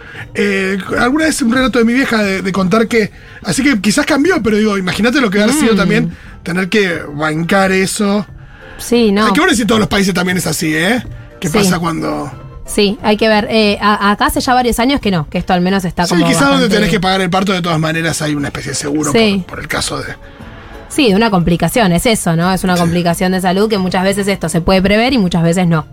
alguna 0.98 1.24
vez 1.26 1.40
un 1.42 1.52
relato 1.52 1.78
de 1.78 1.84
mi 1.84 1.92
vieja 1.94 2.22
de, 2.22 2.42
de 2.42 2.52
contar 2.52 2.86
que, 2.88 3.10
así 3.42 3.62
que 3.62 3.80
quizás 3.80 4.04
cambió, 4.06 4.42
pero 4.42 4.56
digo, 4.56 4.76
imagínate 4.78 5.20
lo 5.20 5.30
que 5.30 5.42
ha 5.42 5.46
Mm. 5.46 5.52
sido 5.60 5.74
también 5.76 6.10
tener 6.42 6.68
que 6.68 7.00
bancar 7.14 7.72
eso. 7.72 8.26
Sí, 8.78 9.12
no. 9.12 9.26
Hay 9.26 9.32
que 9.32 9.54
si 9.54 9.62
en 9.62 9.68
todos 9.68 9.78
los 9.78 9.88
países 9.88 10.12
también 10.14 10.36
es 10.38 10.46
así, 10.46 10.74
¿eh? 10.74 11.02
¿Qué 11.40 11.48
Sí. 11.48 11.54
pasa 11.58 11.78
cuando...? 11.78 12.43
Sí, 12.66 12.98
hay 13.02 13.16
que 13.16 13.28
ver. 13.28 13.46
Eh, 13.50 13.78
a- 13.80 14.10
acá 14.10 14.26
hace 14.26 14.40
ya 14.40 14.54
varios 14.54 14.78
años 14.78 15.00
que 15.00 15.10
no, 15.10 15.28
que 15.28 15.38
esto 15.38 15.52
al 15.52 15.60
menos 15.60 15.84
está 15.84 16.04
Sí, 16.06 16.14
como. 16.14 16.26
quizás 16.26 16.40
donde 16.42 16.54
bastante- 16.54 16.74
tenés 16.76 16.90
que 16.90 17.00
pagar 17.00 17.20
el 17.20 17.30
parto, 17.30 17.52
de 17.52 17.60
todas 17.62 17.78
maneras 17.78 18.20
hay 18.22 18.34
una 18.34 18.48
especie 18.48 18.70
de 18.70 18.74
seguro 18.76 19.12
Sí. 19.12 19.42
por, 19.46 19.56
por 19.56 19.60
el 19.60 19.68
caso 19.68 19.98
de... 19.98 20.14
Sí, 20.88 21.08
de 21.10 21.16
una 21.16 21.28
complicación, 21.30 21.92
es 21.92 22.06
eso, 22.06 22.36
¿no? 22.36 22.52
Es 22.52 22.62
una 22.64 22.76
complicación 22.76 23.32
de 23.32 23.40
salud 23.40 23.68
que 23.68 23.78
muchas 23.78 24.04
veces 24.04 24.28
esto 24.28 24.48
se 24.48 24.60
puede 24.60 24.80
prever 24.80 25.12
y 25.12 25.18
muchas 25.18 25.42
veces 25.42 25.66
no. 25.66 25.84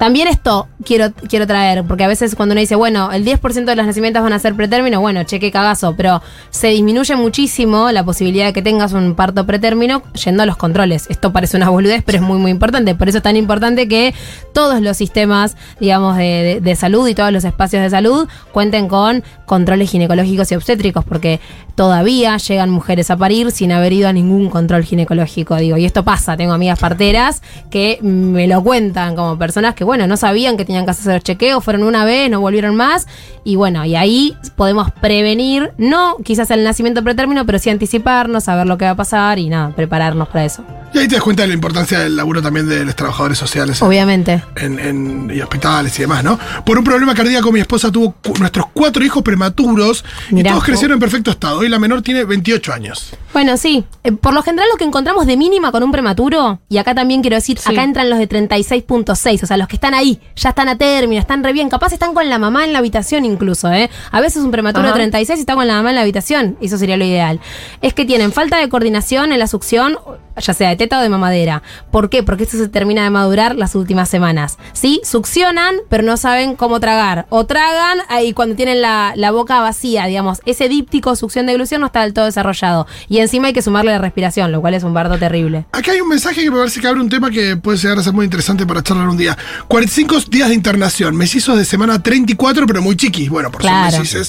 También 0.00 0.28
esto 0.28 0.66
quiero, 0.82 1.12
quiero 1.28 1.46
traer, 1.46 1.84
porque 1.84 2.04
a 2.04 2.08
veces 2.08 2.34
cuando 2.34 2.54
uno 2.54 2.60
dice, 2.60 2.74
bueno, 2.74 3.12
el 3.12 3.22
10% 3.22 3.66
de 3.66 3.76
los 3.76 3.84
nacimientos 3.84 4.22
van 4.22 4.32
a 4.32 4.38
ser 4.38 4.54
pretérmino, 4.54 4.98
bueno, 4.98 5.22
cheque 5.24 5.50
cagazo, 5.50 5.94
pero 5.94 6.22
se 6.48 6.68
disminuye 6.68 7.14
muchísimo 7.16 7.92
la 7.92 8.02
posibilidad 8.02 8.46
de 8.46 8.54
que 8.54 8.62
tengas 8.62 8.94
un 8.94 9.14
parto 9.14 9.44
pretérmino 9.44 10.02
yendo 10.24 10.42
a 10.42 10.46
los 10.46 10.56
controles. 10.56 11.04
Esto 11.10 11.34
parece 11.34 11.58
una 11.58 11.68
boludez, 11.68 12.02
pero 12.02 12.16
es 12.16 12.22
muy, 12.24 12.38
muy 12.38 12.50
importante. 12.50 12.94
Por 12.94 13.10
eso 13.10 13.18
es 13.18 13.22
tan 13.22 13.36
importante 13.36 13.88
que 13.88 14.14
todos 14.54 14.80
los 14.80 14.96
sistemas, 14.96 15.54
digamos, 15.80 16.16
de, 16.16 16.24
de- 16.24 16.60
de 16.62 16.76
salud 16.76 17.06
y 17.06 17.14
todos 17.14 17.30
los 17.30 17.44
espacios 17.44 17.82
de 17.82 17.90
salud 17.90 18.26
cuenten 18.52 18.88
con 18.88 19.22
controles 19.44 19.90
ginecológicos 19.90 20.50
y 20.50 20.54
obstétricos, 20.54 21.04
porque 21.04 21.40
todavía 21.74 22.36
llegan 22.38 22.70
mujeres 22.70 23.10
a 23.10 23.16
parir 23.16 23.50
sin 23.52 23.72
haber 23.72 23.92
ido 23.92 24.08
a 24.08 24.12
ningún 24.12 24.48
control 24.50 24.84
ginecológico, 24.84 25.56
digo, 25.56 25.76
y 25.76 25.84
esto 25.84 26.04
pasa, 26.04 26.36
tengo 26.36 26.52
amigas 26.52 26.78
parteras 26.78 27.42
que 27.70 27.98
me 28.02 28.46
lo 28.46 28.62
cuentan 28.62 29.14
como 29.16 29.38
personas 29.38 29.74
que, 29.74 29.84
bueno, 29.90 30.06
no 30.06 30.16
sabían 30.16 30.56
que 30.56 30.64
tenían 30.64 30.84
que 30.84 30.92
hacer 30.92 31.14
los 31.14 31.24
chequeos, 31.24 31.64
fueron 31.64 31.82
una 31.82 32.04
vez, 32.04 32.30
no 32.30 32.40
volvieron 32.40 32.76
más, 32.76 33.08
y 33.42 33.56
bueno, 33.56 33.84
y 33.84 33.96
ahí 33.96 34.36
podemos 34.54 34.92
prevenir, 34.92 35.72
no 35.78 36.16
quizás 36.24 36.48
el 36.52 36.62
nacimiento 36.62 37.02
pretérmino, 37.02 37.44
pero 37.44 37.58
sí 37.58 37.70
anticiparnos, 37.70 38.44
saber 38.44 38.68
lo 38.68 38.78
que 38.78 38.84
va 38.84 38.92
a 38.92 38.96
pasar 38.96 39.40
y 39.40 39.48
nada, 39.48 39.74
prepararnos 39.74 40.28
para 40.28 40.44
eso. 40.44 40.62
Y 40.94 40.98
ahí 40.98 41.08
te 41.08 41.16
das 41.16 41.24
cuenta 41.24 41.42
de 41.42 41.48
la 41.48 41.54
importancia 41.54 41.98
del 41.98 42.14
laburo 42.16 42.40
también 42.40 42.68
de 42.68 42.84
los 42.84 42.94
trabajadores 42.94 43.36
sociales 43.38 43.80
en- 43.82 43.88
Obviamente. 43.88 44.42
en, 44.56 44.78
en- 44.78 45.30
y 45.34 45.40
hospitales 45.40 45.96
y 45.98 46.02
demás, 46.02 46.22
¿no? 46.22 46.38
Por 46.64 46.78
un 46.78 46.84
problema 46.84 47.14
cardíaco, 47.14 47.50
mi 47.50 47.58
esposa 47.60 47.90
tuvo 47.90 48.12
cu- 48.12 48.34
nuestros 48.38 48.66
cuatro 48.72 49.04
hijos 49.04 49.22
prematuros 49.24 50.04
Mirá. 50.30 50.50
y 50.50 50.52
todos 50.52 50.64
crecieron 50.64 50.94
en 50.96 51.00
perfecto 51.00 51.30
estado. 51.32 51.58
Hoy 51.58 51.68
la 51.68 51.78
menor 51.80 52.02
tiene 52.02 52.24
28 52.24 52.72
años. 52.72 53.10
Bueno, 53.32 53.56
sí. 53.56 53.84
Eh, 54.04 54.12
por 54.12 54.34
lo 54.34 54.42
general 54.42 54.68
lo 54.72 54.76
que 54.78 54.84
encontramos 54.84 55.26
de 55.26 55.36
mínima 55.36 55.70
con 55.72 55.82
un 55.82 55.92
prematuro, 55.92 56.60
y 56.68 56.78
acá 56.78 56.94
también 56.94 57.20
quiero 57.22 57.36
decir, 57.36 57.58
Sí. 57.58 57.70
acá 57.70 57.82
entran 57.84 58.10
los 58.10 58.18
de 58.18 58.26
36.6, 58.28 59.42
o 59.42 59.46
sea, 59.46 59.56
los 59.56 59.68
que 59.68 59.76
están 59.80 59.94
ahí, 59.94 60.20
ya 60.36 60.50
están 60.50 60.68
a 60.68 60.78
término, 60.78 61.20
están 61.20 61.42
re 61.42 61.52
bien, 61.52 61.68
capaz 61.68 61.92
están 61.92 62.14
con 62.14 62.28
la 62.28 62.38
mamá 62.38 62.64
en 62.64 62.72
la 62.72 62.78
habitación 62.78 63.24
incluso, 63.24 63.72
¿eh? 63.72 63.90
A 64.12 64.20
veces 64.20 64.42
un 64.44 64.50
prematuro 64.50 64.84
Ajá. 64.84 64.92
de 64.92 65.00
36 65.00 65.40
está 65.40 65.54
con 65.54 65.66
la 65.66 65.74
mamá 65.74 65.90
en 65.90 65.96
la 65.96 66.02
habitación, 66.02 66.56
y 66.60 66.66
eso 66.66 66.78
sería 66.78 66.96
lo 66.96 67.04
ideal. 67.04 67.40
Es 67.80 67.94
que 67.94 68.04
tienen 68.04 68.30
falta 68.30 68.58
de 68.58 68.68
coordinación 68.68 69.32
en 69.32 69.38
la 69.38 69.46
succión, 69.46 69.96
ya 70.36 70.54
sea 70.54 70.68
de 70.68 70.76
teta 70.76 70.98
o 70.98 71.02
de 71.02 71.08
mamadera. 71.08 71.62
¿Por 71.90 72.08
qué? 72.10 72.22
Porque 72.22 72.44
esto 72.44 72.56
se 72.56 72.68
termina 72.68 73.02
de 73.02 73.10
madurar 73.10 73.56
las 73.56 73.74
últimas 73.74 74.08
semanas. 74.08 74.20
semanas. 74.20 74.58
¿Sí? 74.74 75.00
Succionan, 75.02 75.76
pero 75.88 76.02
no 76.02 76.18
saben 76.18 76.54
cómo 76.54 76.78
tragar. 76.78 77.24
O 77.30 77.46
tragan 77.46 78.00
y 78.22 78.34
cuando 78.34 78.54
tienen 78.54 78.82
la, 78.82 79.14
la 79.16 79.30
boca 79.30 79.60
vacía, 79.60 80.04
digamos, 80.06 80.40
ese 80.44 80.68
díptico 80.68 81.16
succión 81.16 81.46
de 81.46 81.54
glución 81.54 81.80
no 81.80 81.86
está 81.86 82.02
del 82.02 82.12
todo 82.12 82.26
desarrollado. 82.26 82.86
Y 83.08 83.18
encima 83.18 83.46
hay 83.46 83.54
que 83.54 83.62
sumarle 83.62 83.92
la 83.92 83.98
respiración, 83.98 84.52
lo 84.52 84.60
cual 84.60 84.74
es 84.74 84.82
un 84.82 84.92
bardo 84.92 85.18
terrible. 85.18 85.64
Acá 85.72 85.92
hay 85.92 86.02
un 86.02 86.08
mensaje 86.08 86.42
que 86.42 86.50
me 86.50 86.58
parece 86.58 86.80
que 86.80 86.86
abre 86.86 87.00
un 87.00 87.08
tema 87.08 87.30
que 87.30 87.56
puede 87.56 87.78
llegar 87.78 87.98
a 87.98 88.02
ser 88.02 88.12
muy 88.12 88.26
interesante 88.26 88.66
para 88.66 88.82
charlar 88.82 89.08
un 89.08 89.16
día. 89.16 89.38
45 89.70 90.22
días 90.28 90.48
de 90.48 90.56
internación, 90.56 91.14
mellizos 91.16 91.56
de 91.56 91.64
semana 91.64 92.02
34, 92.02 92.66
pero 92.66 92.82
muy 92.82 92.96
chiquis. 92.96 93.28
Bueno, 93.30 93.52
por 93.52 93.60
Claro. 93.60 94.04
ser. 94.04 94.26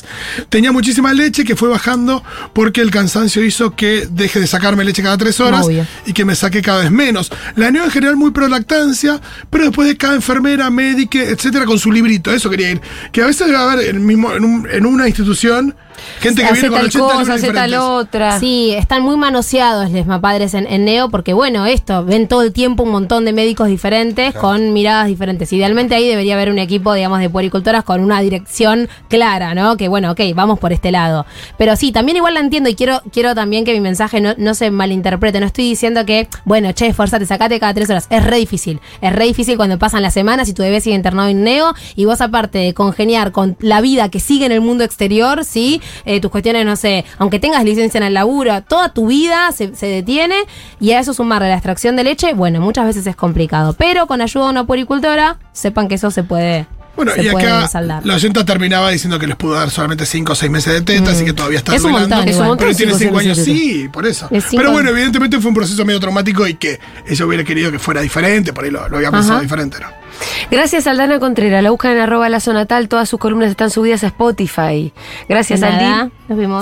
Tenía 0.50 0.72
muchísima 0.72 1.12
leche 1.16 1.44
que 1.44 1.56
fue 1.56 1.68
bajando 1.68 2.24
porque 2.54 2.80
el 2.82 2.92
cansancio 2.92 3.44
hizo 3.44 3.76
que 3.76 4.08
deje 4.12 4.40
de 4.40 4.46
sacarme 4.46 4.84
leche 4.84 5.02
cada 5.02 5.18
tres 5.18 5.40
horas 5.40 5.66
Obvio. 5.66 5.88
y 6.06 6.14
que 6.14 6.26
me 6.26 6.36
saque 6.36 6.62
cada 6.62 6.82
vez 6.84 6.92
menos. 6.92 7.32
La 7.56 7.72
neo 7.72 7.86
en 7.86 7.90
general 7.90 8.18
muy 8.18 8.30
pro 8.30 8.48
lactancia, 8.48 9.20
pero 9.50 9.66
después 9.66 9.88
de 9.88 9.98
cada 9.98 10.14
enfermera, 10.14 10.70
médica, 10.70 11.18
etcétera, 11.20 11.66
con 11.66 11.80
su 11.80 11.92
librito. 11.92 12.32
Eso 12.32 12.48
quería 12.48 12.70
ir. 12.70 12.82
Que 13.12 13.24
a 13.24 13.26
veces 13.26 13.48
debe 13.48 13.58
haber 13.58 13.90
en, 13.90 14.06
mismo, 14.06 14.32
en, 14.36 14.46
un- 14.46 14.68
en 14.72 14.86
una 14.86 15.08
institución 15.08 15.76
gente 16.20 16.42
que 16.42 16.48
hace 16.48 16.70
viene 16.70 16.70
con 16.70 16.78
tal 16.80 16.88
80 16.88 17.14
cosa, 17.14 17.34
hace 17.34 17.52
tal 17.52 17.74
otra. 17.76 18.40
Sí, 18.40 18.74
están 18.74 19.04
muy 19.04 19.18
manoseados 19.18 19.92
les 19.92 20.06
mapadres 20.06 20.54
en, 20.54 20.68
en 20.68 20.86
Neo 20.86 21.10
porque, 21.10 21.34
bueno, 21.34 21.66
esto, 21.66 22.04
ven 22.04 22.28
todo 22.28 22.44
el 22.44 22.54
tiempo 22.54 22.84
un 22.84 22.90
montón 22.90 23.26
de 23.26 23.34
médicos 23.34 23.68
diferentes 23.68 24.34
con 24.34 24.74
miradas 24.74 25.08
diferentes. 25.08 25.52
Idealmente 25.54 25.96
ahí 25.96 26.08
debería 26.08 26.36
haber 26.36 26.50
un 26.50 26.60
equipo, 26.60 26.94
digamos, 26.94 27.20
de 27.20 27.30
puericultoras 27.30 27.84
con 27.84 28.02
una 28.02 28.22
dirección 28.22 28.90
clara, 29.10 29.54
¿no? 29.54 29.78
Que, 29.78 29.88
bueno, 29.88 30.12
ok, 30.12 30.22
vamos 30.34 30.60
por 30.60 30.74
este 30.74 30.92
lado. 30.92 31.26
Pero 31.58 31.76
sí, 31.76 31.92
también 31.92 32.18
igual 32.18 32.34
la 32.34 32.40
entiendo 32.40 32.70
y 32.70 32.76
quiero, 32.76 33.02
quiero 33.12 33.36
también 33.36 33.66
que 33.66 33.74
mi 33.74 33.82
mensaje 33.82 34.22
no, 34.22 34.34
no 34.38 34.54
se 34.54 34.72
malinterprete. 34.72 35.40
No 35.40 35.46
estoy 35.46 35.66
diciendo 35.66 36.06
que, 36.06 36.28
bueno, 36.46 36.72
che, 36.72 36.88
esforzate, 36.88 37.26
sacate 37.26 37.60
cada 37.60 37.74
tres 37.74 37.90
horas. 37.90 38.08
Es 38.10 38.24
re 38.24 38.38
difícil. 38.38 38.80
Es 39.02 39.14
re 39.14 39.26
difícil 39.26 39.58
cuando 39.58 39.78
pasan 39.80 40.02
las 40.02 40.14
semanas 40.14 40.50
y 40.50 40.54
tu 40.54 40.64
bebé 40.64 40.82
sigue 40.82 40.96
internado 40.96 41.30
en 41.30 41.44
Neo 41.44 41.74
y 41.96 42.06
vos 42.06 42.22
aparte 42.22 42.60
de 42.60 42.74
congeniar 42.74 43.32
con 43.32 43.58
la 43.60 43.82
vida 43.82 44.10
que 44.10 44.20
sigue 44.20 44.46
en 44.46 44.52
el 44.52 44.62
mundo 44.62 44.84
exterior, 44.84 45.44
¿sí? 45.46 45.82
Eh, 46.06 46.20
tus 46.22 46.32
cuestiones, 46.32 46.66
no 46.66 46.76
sé, 46.76 47.06
aunque 47.18 47.40
tengas 47.40 47.64
licencia 47.64 47.98
en 47.98 48.04
el 48.04 48.14
laburo, 48.14 48.62
toda 48.64 48.90
tu 48.90 49.08
vida 49.08 49.52
se, 49.52 49.76
se 49.76 49.88
detiene 49.88 50.36
y 50.80 50.92
a 50.92 51.00
eso 51.00 51.14
sumarle 51.14 51.50
la 51.50 51.56
extracción 51.56 51.96
de 51.96 52.04
leche, 52.04 52.34
bueno, 52.34 52.60
muchas 52.62 52.86
veces 52.86 53.06
es 53.08 53.16
complicado. 53.16 53.74
Pero 53.74 54.08
con 54.08 54.22
ayuda 54.22 54.46
de 54.46 54.50
una 54.52 54.66
puericultora, 54.66 55.38
sepan 55.54 55.88
que 55.88 55.96
eso 55.96 56.12
se 56.12 56.24
puede, 56.24 56.68
Bueno, 56.96 57.12
se 57.14 57.24
y 57.24 57.28
acá 57.30 57.70
la 58.04 58.16
oyenta 58.16 58.46
terminaba 58.46 58.90
diciendo 58.90 59.20
que 59.20 59.28
les 59.28 59.36
pudo 59.36 59.54
dar 59.54 59.70
solamente 59.70 60.06
5 60.06 60.32
o 60.32 60.36
6 60.36 60.52
meses 60.52 60.74
de 60.74 60.82
teta, 60.82 61.12
así 61.12 61.26
que 61.26 61.34
todavía 61.34 61.60
está 61.60 61.76
Es 61.76 61.84
montón, 61.84 62.28
Es 62.28 62.38
montón, 62.38 62.58
Pero 62.58 62.76
tiene 62.76 62.94
cinco 62.94 63.18
o 63.18 63.20
5 63.20 63.36
seis 63.36 63.38
años, 63.38 63.46
sí, 63.46 63.90
por 63.92 64.06
eso. 64.06 64.28
Es 64.32 64.46
Pero 64.52 64.72
bueno, 64.72 64.90
evidentemente 64.90 65.40
fue 65.40 65.50
un 65.50 65.56
proceso 65.56 65.86
medio 65.86 66.00
traumático 66.00 66.48
y 66.48 66.56
que 66.56 66.80
ella 67.08 67.26
hubiera 67.26 67.44
querido 67.44 67.72
que 67.72 67.80
fuera 67.80 68.02
diferente, 68.02 68.54
por 68.54 68.64
ahí 68.64 68.72
lo, 68.72 68.88
lo 68.90 68.98
había 68.98 69.12
pensado 69.12 69.36
Ajá. 69.36 69.42
diferente, 69.42 69.78
¿no? 69.80 70.01
Gracias 70.50 70.88
Aldana 70.88 71.20
Contreras, 71.20 71.64
la 71.64 71.72
buscan 71.72 71.94
en 71.94 72.00
arroba 72.00 72.30
la 72.30 72.40
zona 72.40 72.66
tal, 72.66 72.88
todas 72.90 73.10
sus 73.10 73.20
columnas 73.20 73.50
están 73.50 73.70
subidas 73.70 74.04
a 74.04 74.08
Spotify. 74.08 74.92
Gracias 75.28 75.64
Aldi. 75.64 76.12
nos 76.28 76.38
vemos. 76.38 76.60